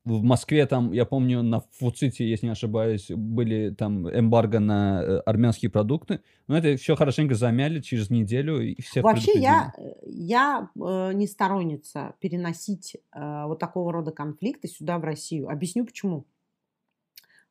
в 0.05 0.23
Москве 0.23 0.67
там, 0.67 0.93
я 0.93 1.05
помню, 1.05 1.43
на 1.43 1.61
Фуците, 1.79 2.29
если 2.29 2.47
не 2.47 2.53
ошибаюсь, 2.53 3.11
были 3.11 3.71
там 3.71 4.09
эмбарго 4.09 4.61
на 4.61 5.03
э, 5.03 5.19
армянские 5.27 5.71
продукты. 5.71 6.21
Но 6.47 6.57
это 6.57 6.77
все 6.77 6.97
хорошенько 6.97 7.35
замяли 7.35 7.81
через 7.81 8.11
неделю 8.11 8.61
и 8.61 8.81
всех 8.81 9.05
Вообще 9.05 9.39
я, 9.39 9.73
я 10.05 10.71
э, 10.75 11.13
не 11.13 11.27
сторонница 11.27 12.15
переносить 12.21 12.97
э, 13.13 13.45
вот 13.47 13.59
такого 13.59 13.93
рода 13.93 14.13
конфликты 14.13 14.69
сюда, 14.69 14.99
в 14.99 15.05
Россию. 15.05 15.49
Объясню 15.49 15.85
почему. 15.85 16.25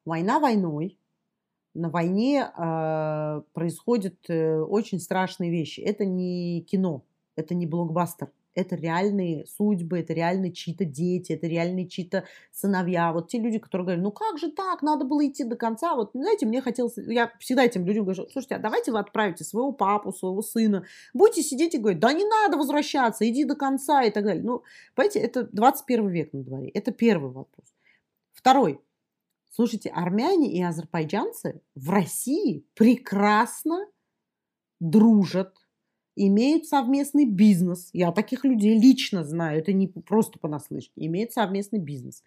Война 0.06 0.39
войной. 0.39 0.97
На 1.73 1.89
войне 1.89 2.50
э, 2.58 3.41
происходят 3.54 4.30
очень 4.30 5.00
страшные 5.00 5.52
вещи. 5.52 5.80
Это 5.82 6.06
не 6.06 6.62
кино, 6.62 7.04
это 7.36 7.54
не 7.54 7.65
блокбастер. 7.67 8.30
Это 8.57 8.75
реальные 8.75 9.45
судьбы, 9.45 9.99
это 9.99 10.13
реальные 10.13 10.51
чьи-то 10.51 10.83
дети, 10.83 11.31
это 11.31 11.45
реальные 11.45 11.87
чьи-то 11.87 12.25
сыновья. 12.51 13.13
Вот 13.13 13.29
те 13.29 13.37
люди, 13.39 13.59
которые 13.59 13.85
говорят, 13.85 14.03
ну 14.03 14.11
как 14.11 14.39
же 14.39 14.51
так, 14.51 14.81
надо 14.81 15.05
было 15.05 15.27
идти 15.27 15.43
до 15.43 15.55
конца. 15.55 15.95
Вот, 15.95 16.09
знаете, 16.15 16.47
мне 16.47 16.59
хотелось, 16.59 16.97
я 16.97 17.31
всегда 17.39 17.63
этим 17.63 17.85
людям 17.85 18.05
говорю, 18.05 18.27
слушайте, 18.31 18.55
а 18.55 18.59
давайте 18.59 18.91
вы 18.91 18.97
отправите 18.97 19.43
своего 19.43 19.71
папу, 19.71 20.11
своего 20.11 20.41
сына, 20.41 20.85
будете 21.13 21.43
сидеть 21.43 21.75
и 21.75 21.77
говорить, 21.77 21.99
да 21.99 22.12
не 22.13 22.25
надо 22.25 22.58
возвращаться, 22.58 23.29
иди 23.29 23.43
до 23.43 23.55
конца 23.55 24.01
и 24.01 24.10
так 24.10 24.23
далее. 24.23 24.43
Ну, 24.43 24.63
понимаете, 24.95 25.19
это 25.19 25.43
21 25.43 26.08
век 26.10 26.33
на 26.33 26.43
дворе. 26.43 26.69
Это 26.69 26.91
первый 26.91 27.31
вопрос. 27.31 27.75
Второй. 28.33 28.81
Слушайте, 29.51 29.89
армяне 29.89 30.51
и 30.51 30.63
азербайджанцы 30.63 31.62
в 31.75 31.89
России 31.91 32.65
прекрасно 32.73 33.85
дружат, 34.79 35.55
имеют 36.17 36.65
совместный 36.65 37.25
бизнес. 37.25 37.89
Я 37.93 38.11
таких 38.11 38.43
людей 38.43 38.79
лично 38.79 39.23
знаю, 39.23 39.59
это 39.59 39.71
не 39.71 39.87
просто 39.87 40.39
понаслышке. 40.39 40.93
Имеют 40.95 41.31
совместный 41.31 41.79
бизнес. 41.79 42.23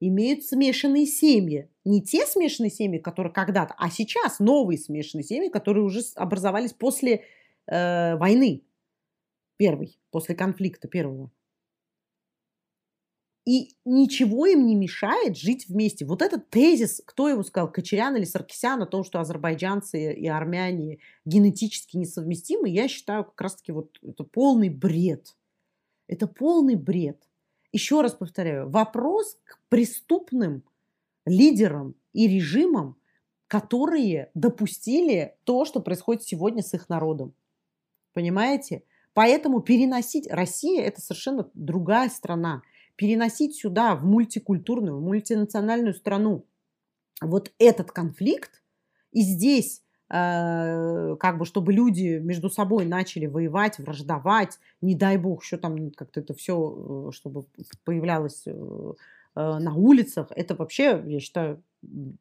Имеют 0.00 0.44
смешанные 0.44 1.06
семьи. 1.06 1.70
Не 1.84 2.02
те 2.02 2.26
смешанные 2.26 2.70
семьи, 2.70 2.98
которые 2.98 3.32
когда-то, 3.32 3.74
а 3.78 3.90
сейчас 3.90 4.40
новые 4.40 4.78
смешанные 4.78 5.24
семьи, 5.24 5.48
которые 5.48 5.84
уже 5.84 6.00
образовались 6.16 6.72
после 6.72 7.22
э, 7.66 8.16
войны 8.16 8.64
первой, 9.56 9.96
после 10.10 10.34
конфликта 10.34 10.88
первого. 10.88 11.30
И 13.44 13.76
ничего 13.84 14.46
им 14.46 14.66
не 14.66 14.74
мешает 14.74 15.36
жить 15.36 15.68
вместе. 15.68 16.06
Вот 16.06 16.22
этот 16.22 16.48
тезис, 16.48 17.02
кто 17.04 17.28
его 17.28 17.42
сказал, 17.42 17.70
Кочерян 17.70 18.16
или 18.16 18.24
Саркисян, 18.24 18.80
о 18.82 18.86
том, 18.86 19.04
что 19.04 19.20
азербайджанцы 19.20 20.14
и 20.14 20.26
армяне 20.26 20.98
генетически 21.26 21.98
несовместимы, 21.98 22.70
я 22.70 22.88
считаю 22.88 23.24
как 23.24 23.38
раз-таки 23.40 23.72
вот 23.72 23.98
это 24.02 24.24
полный 24.24 24.70
бред. 24.70 25.36
Это 26.06 26.26
полный 26.26 26.76
бред. 26.76 27.22
Еще 27.72 28.00
раз 28.00 28.14
повторяю, 28.14 28.70
вопрос 28.70 29.38
к 29.44 29.58
преступным 29.68 30.62
лидерам 31.26 31.96
и 32.12 32.28
режимам, 32.28 32.96
которые 33.46 34.30
допустили 34.34 35.36
то, 35.44 35.64
что 35.64 35.80
происходит 35.80 36.22
сегодня 36.22 36.62
с 36.62 36.72
их 36.72 36.88
народом. 36.88 37.34
Понимаете? 38.14 38.84
Поэтому 39.12 39.60
переносить... 39.60 40.26
Россия– 40.30 40.82
это 40.84 41.00
совершенно 41.00 41.50
другая 41.54 42.08
страна 42.08 42.62
переносить 42.96 43.56
сюда, 43.56 43.94
в 43.94 44.04
мультикультурную, 44.04 45.00
мультинациональную 45.00 45.94
страну, 45.94 46.46
вот 47.20 47.52
этот 47.58 47.92
конфликт, 47.92 48.62
и 49.12 49.22
здесь 49.22 49.82
э, 50.10 51.16
как 51.18 51.38
бы, 51.38 51.44
чтобы 51.44 51.72
люди 51.72 52.18
между 52.18 52.50
собой 52.50 52.84
начали 52.84 53.26
воевать, 53.26 53.78
враждовать, 53.78 54.58
не 54.80 54.94
дай 54.94 55.16
бог, 55.16 55.42
еще 55.42 55.56
там 55.56 55.90
как-то 55.90 56.20
это 56.20 56.34
все, 56.34 57.08
э, 57.08 57.12
чтобы 57.12 57.46
появлялось 57.84 58.44
э, 58.46 58.92
на 59.34 59.74
улицах, 59.74 60.28
это 60.34 60.54
вообще, 60.54 61.02
я 61.06 61.20
считаю, 61.20 61.62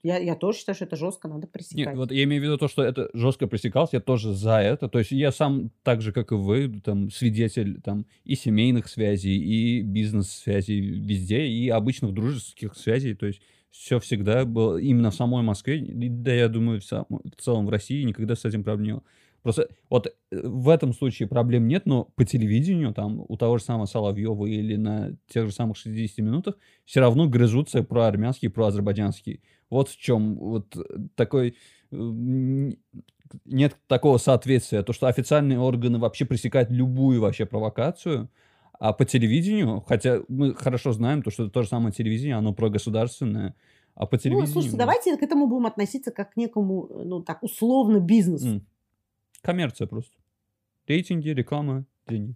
я, 0.02 0.18
я 0.18 0.36
тоже 0.36 0.60
считаю, 0.60 0.76
что 0.76 0.86
это 0.86 0.96
жестко 0.96 1.28
надо 1.28 1.48
пресекать. 1.48 1.88
Нет, 1.88 1.96
вот 1.96 2.12
я 2.12 2.24
имею 2.24 2.42
в 2.42 2.46
виду 2.46 2.58
то, 2.58 2.68
что 2.68 2.84
это 2.84 3.10
жестко 3.14 3.48
пресекалось, 3.48 3.94
я 3.94 4.00
тоже 4.00 4.34
за 4.34 4.60
это. 4.60 4.90
То 4.90 5.00
есть 5.00 5.12
я 5.12 5.32
сам, 5.32 5.72
так 5.84 6.02
же, 6.02 6.12
как 6.12 6.32
и 6.32 6.36
вы, 6.36 6.82
там, 6.84 7.10
свидетель 7.10 7.82
там, 7.82 8.06
и 8.24 8.36
семейных 8.36 8.88
связей, 8.88 9.38
и 9.38 9.82
бизнес-связей 9.82 10.80
везде, 10.80 11.46
и 11.46 11.70
обычных 11.70 12.14
дружеских 12.14 12.76
связей. 12.76 13.14
То 13.16 13.26
есть 13.26 13.42
все 13.72 14.00
всегда 14.00 14.46
было 14.46 14.78
именно 14.78 15.12
в 15.12 15.16
самой 15.16 15.44
Москве, 15.44 15.84
да 15.84 16.34
я 16.34 16.48
думаю, 16.48 16.80
в, 16.80 16.86
сам, 16.86 17.06
в 17.10 17.42
целом 17.42 17.66
в 17.66 17.70
России 17.70 18.04
никогда 18.04 18.36
с 18.36 18.46
этим 18.46 18.64
проблем 18.64 18.86
не 18.86 18.94
было. 18.94 19.04
Просто 19.44 19.68
вот 19.90 20.08
э, 20.08 20.12
в 20.42 20.70
этом 20.70 20.94
случае 20.94 21.28
проблем 21.28 21.68
нет, 21.68 21.86
но 21.86 22.06
по 22.16 22.26
телевидению, 22.26 22.94
там, 22.94 23.24
у 23.28 23.38
того 23.38 23.58
же 23.58 23.64
самого 23.64 23.86
Соловьева 23.86 24.46
или 24.46 24.78
на 24.78 25.16
тех 25.28 25.46
же 25.46 25.52
самых 25.52 25.78
60 25.78 26.18
минутах 26.20 26.56
все 26.86 27.02
равно 27.02 27.28
грызутся 27.28 27.84
про 27.84 28.08
армянский, 28.08 28.50
про 28.50 28.68
азербайджанский. 28.68 29.42
Вот 29.70 29.90
в 29.90 29.98
чем 29.98 30.36
вот 30.36 30.76
такой 31.16 31.56
нет 31.92 33.78
такого 33.88 34.18
соответствия. 34.18 34.84
То, 34.84 34.94
что 34.94 35.08
официальные 35.08 35.60
органы 35.60 36.00
вообще 36.00 36.26
пресекают 36.26 36.72
любую 36.72 37.22
вообще 37.22 37.46
провокацию, 37.46 38.30
а 38.80 38.94
по 38.94 39.06
телевидению, 39.06 39.84
хотя 39.88 40.22
мы 40.28 40.54
хорошо 40.56 40.92
знаем, 40.94 41.22
то, 41.22 41.32
что 41.32 41.50
то 41.50 41.64
же 41.64 41.70
самое 41.70 41.94
телевидение, 41.94 42.36
оно 42.36 42.54
прогосударственное, 42.54 43.56
а 43.96 44.06
по 44.06 44.18
телевидению... 44.18 44.48
Ну, 44.48 44.54
слушайте, 44.54 44.78
давайте 44.78 45.18
к 45.18 45.24
этому 45.24 45.48
будем 45.48 45.66
относиться 45.66 46.12
как 46.12 46.34
к 46.34 46.38
некому, 46.38 46.90
ну, 47.04 47.22
так, 47.22 47.44
условно 47.44 48.00
бизнесу. 48.00 48.48
Mm. 48.48 48.62
Коммерция 49.44 49.88
просто. 49.88 50.16
Рейтинги, 50.88 51.28
реклама, 51.30 51.86
деньги. 52.08 52.36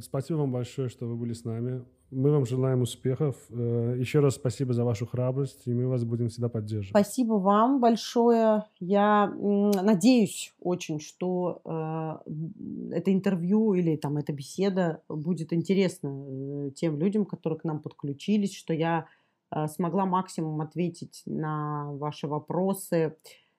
Спасибо 0.00 0.38
вам 0.38 0.52
большое, 0.52 0.88
что 0.88 1.06
вы 1.06 1.16
были 1.16 1.34
с 1.34 1.44
нами. 1.44 1.84
Мы 2.10 2.30
вам 2.30 2.44
желаем 2.44 2.80
успехов. 2.82 3.36
Э, 3.50 3.94
Еще 3.98 4.20
раз 4.20 4.34
спасибо 4.34 4.72
за 4.72 4.84
вашу 4.84 5.06
храбрость, 5.06 5.66
и 5.66 5.72
мы 5.74 5.86
вас 5.86 6.04
будем 6.04 6.28
всегда 6.28 6.48
поддерживать. 6.48 6.88
Спасибо 6.90 7.34
вам 7.34 7.80
большое. 7.80 8.64
Я 8.80 9.26
надеюсь 9.28 10.52
очень, 10.60 10.98
что 10.98 11.60
э, 11.64 12.94
это 12.96 13.12
интервью 13.12 13.74
или 13.74 13.96
там 13.96 14.16
эта 14.16 14.32
беседа 14.32 15.02
будет 15.08 15.52
интересна 15.52 16.08
э, 16.08 16.70
тем 16.74 16.98
людям, 16.98 17.26
которые 17.26 17.60
к 17.60 17.64
нам 17.64 17.80
подключились, 17.80 18.56
что 18.56 18.72
я 18.72 19.06
смогла 19.68 20.06
максимум 20.06 20.60
ответить 20.60 21.22
на 21.26 21.92
ваши 21.92 22.26
вопросы. 22.26 23.16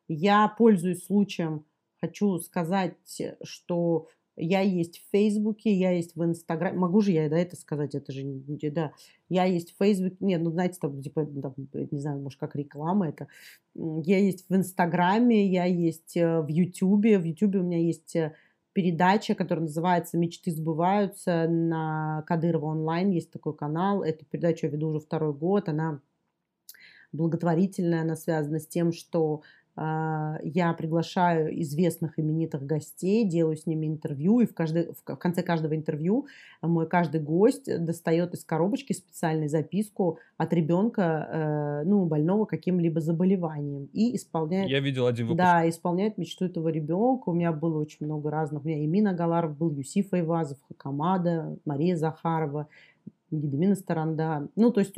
Я 0.07 0.47
пользуюсь 0.47 1.05
случаем, 1.05 1.65
хочу 1.99 2.39
сказать, 2.39 3.21
что 3.43 4.07
я 4.37 4.61
есть 4.61 4.99
в 4.99 5.11
Фейсбуке, 5.11 5.73
я 5.73 5.91
есть 5.91 6.15
в 6.15 6.23
Инстаграме. 6.23 6.77
Могу 6.77 7.01
же 7.01 7.11
я 7.11 7.29
да, 7.29 7.37
это 7.37 7.55
сказать? 7.55 7.95
Это 7.95 8.11
же 8.11 8.23
не 8.23 8.69
да. 8.69 8.93
Я 9.29 9.45
есть 9.45 9.73
в 9.73 9.77
Фейсбуке. 9.77 10.15
Нет, 10.19 10.41
ну 10.41 10.51
знаете, 10.51 10.79
там, 10.79 11.01
типа, 11.01 11.25
там, 11.25 11.53
не 11.73 11.99
знаю, 11.99 12.19
может, 12.19 12.39
как 12.39 12.55
реклама 12.55 13.09
это. 13.09 13.27
Я 13.75 14.19
есть 14.19 14.45
в 14.49 14.55
Инстаграме, 14.55 15.45
я 15.45 15.65
есть 15.65 16.15
э, 16.15 16.41
в 16.41 16.47
Ютубе. 16.47 17.19
В 17.19 17.25
Ютубе 17.25 17.59
у 17.59 17.63
меня 17.63 17.79
есть 17.79 18.15
э, 18.15 18.33
передача, 18.73 19.35
которая 19.35 19.65
называется 19.65 20.17
«Мечты 20.17 20.51
сбываются» 20.51 21.47
на 21.47 22.23
Кадырова 22.27 22.67
онлайн. 22.67 23.09
Есть 23.09 23.31
такой 23.31 23.55
канал. 23.55 24.03
Эту 24.03 24.25
передачу 24.25 24.65
я 24.65 24.71
веду 24.71 24.89
уже 24.89 24.99
второй 24.99 25.33
год. 25.33 25.69
Она 25.69 26.01
благотворительная, 27.11 28.01
она 28.01 28.15
связана 28.15 28.59
с 28.59 28.67
тем, 28.67 28.93
что 28.93 29.41
я 29.77 30.73
приглашаю 30.77 31.61
известных 31.61 32.19
именитых 32.19 32.65
гостей, 32.65 33.25
делаю 33.25 33.55
с 33.55 33.65
ними 33.65 33.87
интервью, 33.87 34.41
и 34.41 34.45
в, 34.45 34.53
каждой, 34.53 34.91
в 34.93 35.15
конце 35.15 35.43
каждого 35.43 35.75
интервью 35.75 36.27
мой 36.61 36.87
каждый 36.87 37.21
гость 37.21 37.69
достает 37.83 38.33
из 38.33 38.43
коробочки 38.43 38.93
специальную 38.93 39.49
записку 39.49 40.19
от 40.37 40.53
ребенка, 40.53 41.81
э, 41.83 41.83
ну, 41.85 42.05
больного 42.05 42.45
каким-либо 42.45 42.99
заболеванием, 42.99 43.89
и 43.93 44.15
исполняет... 44.15 44.69
Я 44.69 44.79
видел 44.81 45.07
один 45.07 45.27
выпуск. 45.27 45.37
Да, 45.37 45.67
исполняет 45.69 46.17
мечту 46.17 46.45
этого 46.45 46.67
ребенка. 46.67 47.29
У 47.29 47.33
меня 47.33 47.51
было 47.51 47.79
очень 47.79 48.05
много 48.05 48.29
разных. 48.29 48.63
У 48.63 48.67
меня 48.67 48.83
Имина 48.83 49.13
Галаров 49.13 49.57
был, 49.57 49.71
Юсиф 49.71 50.13
Айвазов, 50.13 50.57
Хакамада, 50.67 51.57
Мария 51.65 51.95
Захарова, 51.95 52.67
Гидемина 53.31 53.75
Старанда. 53.75 54.49
Ну, 54.55 54.71
то 54.71 54.81
есть 54.81 54.95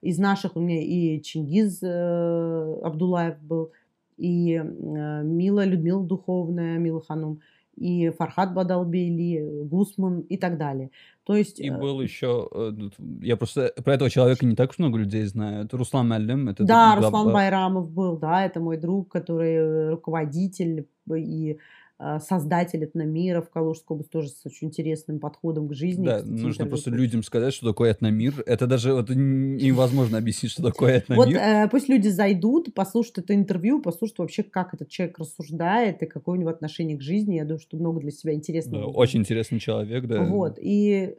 из 0.00 0.18
наших 0.18 0.56
у 0.56 0.60
меня 0.60 0.82
и 0.82 1.20
Чингиз 1.20 1.80
э, 1.82 2.80
Абдулаев 2.82 3.38
был, 3.40 3.72
и 4.16 4.54
э, 4.54 5.22
Мила 5.22 5.64
Людмила 5.64 6.04
Духовная, 6.04 6.78
Мила 6.78 7.02
Ханум, 7.02 7.40
и 7.76 8.10
Фархат 8.10 8.54
Бадалбейли, 8.54 9.64
Гусман 9.64 10.20
и 10.20 10.36
так 10.36 10.56
далее. 10.56 10.90
То 11.24 11.36
есть... 11.36 11.60
И 11.60 11.68
э, 11.68 11.78
был 11.78 12.00
еще... 12.00 12.48
Э, 12.52 12.72
я 13.20 13.36
просто 13.36 13.72
про 13.84 13.94
этого 13.94 14.08
человека 14.08 14.46
не 14.46 14.56
так 14.56 14.70
уж 14.70 14.78
много 14.78 14.98
людей 14.98 15.24
знаю. 15.24 15.64
Это 15.64 15.76
Руслан 15.76 16.08
Мэллем. 16.08 16.48
Это 16.48 16.64
да, 16.64 16.96
Руслан 16.96 17.32
Байрамов 17.32 17.90
был, 17.90 18.16
да, 18.16 18.44
это 18.44 18.60
мой 18.60 18.78
друг, 18.78 19.10
который 19.10 19.90
руководитель 19.90 20.88
и 21.14 21.58
создатель 21.98 22.84
этномира 22.84 23.40
в 23.40 23.48
Калужской 23.48 23.94
области, 23.94 24.10
тоже 24.10 24.28
с 24.28 24.44
очень 24.44 24.68
интересным 24.68 25.18
подходом 25.18 25.68
к 25.68 25.74
жизни. 25.74 26.04
Да, 26.04 26.22
нужно 26.22 26.66
просто 26.66 26.90
людям 26.90 27.22
сказать, 27.22 27.54
что 27.54 27.66
такое 27.66 27.92
этномир. 27.92 28.42
Это 28.44 28.66
даже 28.66 28.92
вот 28.92 29.08
невозможно 29.08 30.18
объяснить, 30.18 30.52
что 30.52 30.62
такое 30.62 30.98
этномир. 30.98 31.24
Вот 31.24 31.34
э, 31.34 31.68
пусть 31.70 31.88
люди 31.88 32.08
зайдут, 32.08 32.74
послушают 32.74 33.18
это 33.18 33.34
интервью, 33.34 33.80
послушают 33.80 34.18
вообще, 34.18 34.42
как 34.42 34.74
этот 34.74 34.90
человек 34.90 35.18
рассуждает 35.18 36.02
и 36.02 36.06
какое 36.06 36.36
у 36.36 36.38
него 36.38 36.50
отношение 36.50 36.98
к 36.98 37.02
жизни. 37.02 37.36
Я 37.36 37.44
думаю, 37.44 37.60
что 37.60 37.78
много 37.78 38.00
для 38.00 38.10
себя 38.10 38.34
интересного. 38.34 38.84
Да, 38.84 38.90
очень 38.90 39.20
интересный 39.20 39.58
человек, 39.58 40.06
да. 40.06 40.22
Вот, 40.22 40.58
и, 40.60 41.14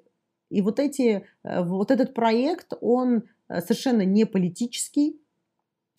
и 0.52 0.62
вот 0.62 0.80
эти, 0.80 1.24
э, 1.44 1.64
вот 1.64 1.90
этот 1.90 2.14
проект, 2.14 2.74
он 2.82 3.24
э, 3.50 3.62
совершенно 3.62 4.04
не 4.04 4.26
политический, 4.26 5.16
а, 5.16 5.27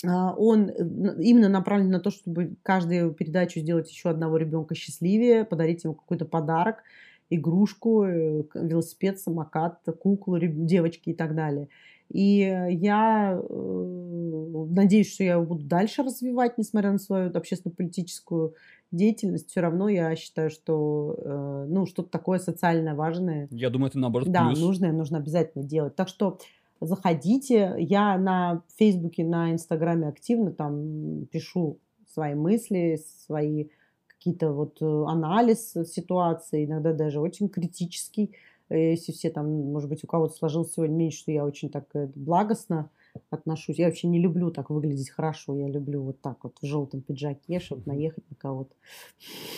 он 0.05 0.70
э, 0.70 0.74
именно 1.20 1.49
направлен 1.49 1.90
на 1.90 2.01
то, 2.01 2.11
чтобы 2.11 2.57
каждую 2.62 3.12
передачу 3.12 3.61
сделать 3.61 3.90
еще 3.90 4.11
одного 4.11 4.36
ребенка 4.36 4.74
счастливее, 4.74 5.44
подарить 5.44 5.84
ему 5.84 5.94
какой-то 5.94 6.24
подарок, 6.24 6.84
игрушку, 7.30 8.05
э, 8.05 8.44
велосипед, 8.55 9.18
самокат, 9.18 9.80
куклу, 10.01 10.38
девочки 10.38 11.11
и 11.11 11.14
так 11.14 11.34
далее. 11.34 11.68
И 12.11 12.38
я 12.70 13.38
э, 13.38 14.66
надеюсь, 14.70 15.12
что 15.12 15.24
я 15.24 15.32
его 15.32 15.44
буду 15.44 15.66
дальше 15.66 16.03
развивать, 16.03 16.57
несмотря 16.59 16.92
на 16.92 16.99
свою 16.99 17.30
общественно-политическую 17.36 18.55
деятельность. 18.92 19.51
Все 19.51 19.61
равно 19.61 19.88
я 19.88 20.14
считаю, 20.16 20.49
что 20.49 21.66
ну, 21.68 21.84
что-то 21.84 22.09
такое 22.09 22.38
социально 22.38 22.94
важное. 22.94 23.46
Я 23.51 23.68
думаю, 23.68 23.90
это 23.90 23.99
наоборот 23.99 24.30
Да, 24.30 24.46
плюс. 24.46 24.61
нужное 24.61 24.92
нужно 24.92 25.18
обязательно 25.18 25.62
делать. 25.62 25.94
Так 25.94 26.09
что 26.09 26.38
заходите. 26.81 27.74
Я 27.79 28.18
на 28.18 28.62
Фейсбуке, 28.76 29.24
на 29.24 29.53
Инстаграме 29.53 30.09
активно 30.09 30.53
там 30.53 31.26
пишу 31.26 31.79
свои 32.07 32.35
мысли, 32.35 33.01
свои 33.26 33.68
какие-то 34.07 34.53
вот 34.53 34.83
э, 34.83 35.05
анализ 35.07 35.74
ситуации, 35.87 36.64
иногда 36.64 36.93
даже 36.93 37.20
очень 37.20 37.49
критический. 37.49 38.35
Э, 38.68 38.91
Если 38.91 39.12
все 39.12 39.31
там, 39.31 39.49
может 39.72 39.89
быть, 39.89 40.03
у 40.03 40.07
кого-то 40.07 40.35
сложилось 40.35 40.72
сегодня 40.72 40.95
мнение, 40.95 41.12
что 41.12 41.31
я 41.31 41.45
очень 41.45 41.70
так 41.70 41.85
э, 41.95 42.09
благостно 42.14 42.91
отношусь. 43.31 43.79
Я 43.79 43.87
вообще 43.87 44.09
не 44.09 44.20
люблю 44.20 44.51
так 44.51 44.70
выглядеть 44.70 45.11
хорошо. 45.11 45.57
Я 45.57 45.68
люблю 45.68 46.03
вот 46.03 46.20
так 46.20 46.43
вот 46.43 46.57
в 46.61 46.66
желтом 46.66 47.01
пиджаке, 47.01 47.61
чтобы 47.61 47.83
наехать 47.87 48.24
на 48.31 48.37
кого-то. 48.37 48.74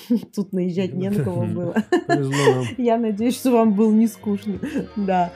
Тут 0.34 0.52
наезжать 0.52 0.94
не 0.94 1.10
на 1.10 1.24
кого 1.24 1.44
было. 1.46 1.76
Я 2.78 2.98
надеюсь, 2.98 3.36
что 3.36 3.52
вам 3.52 3.74
было 3.74 3.92
не 3.92 4.06
скучно. 4.06 4.58
Да. 4.96 5.32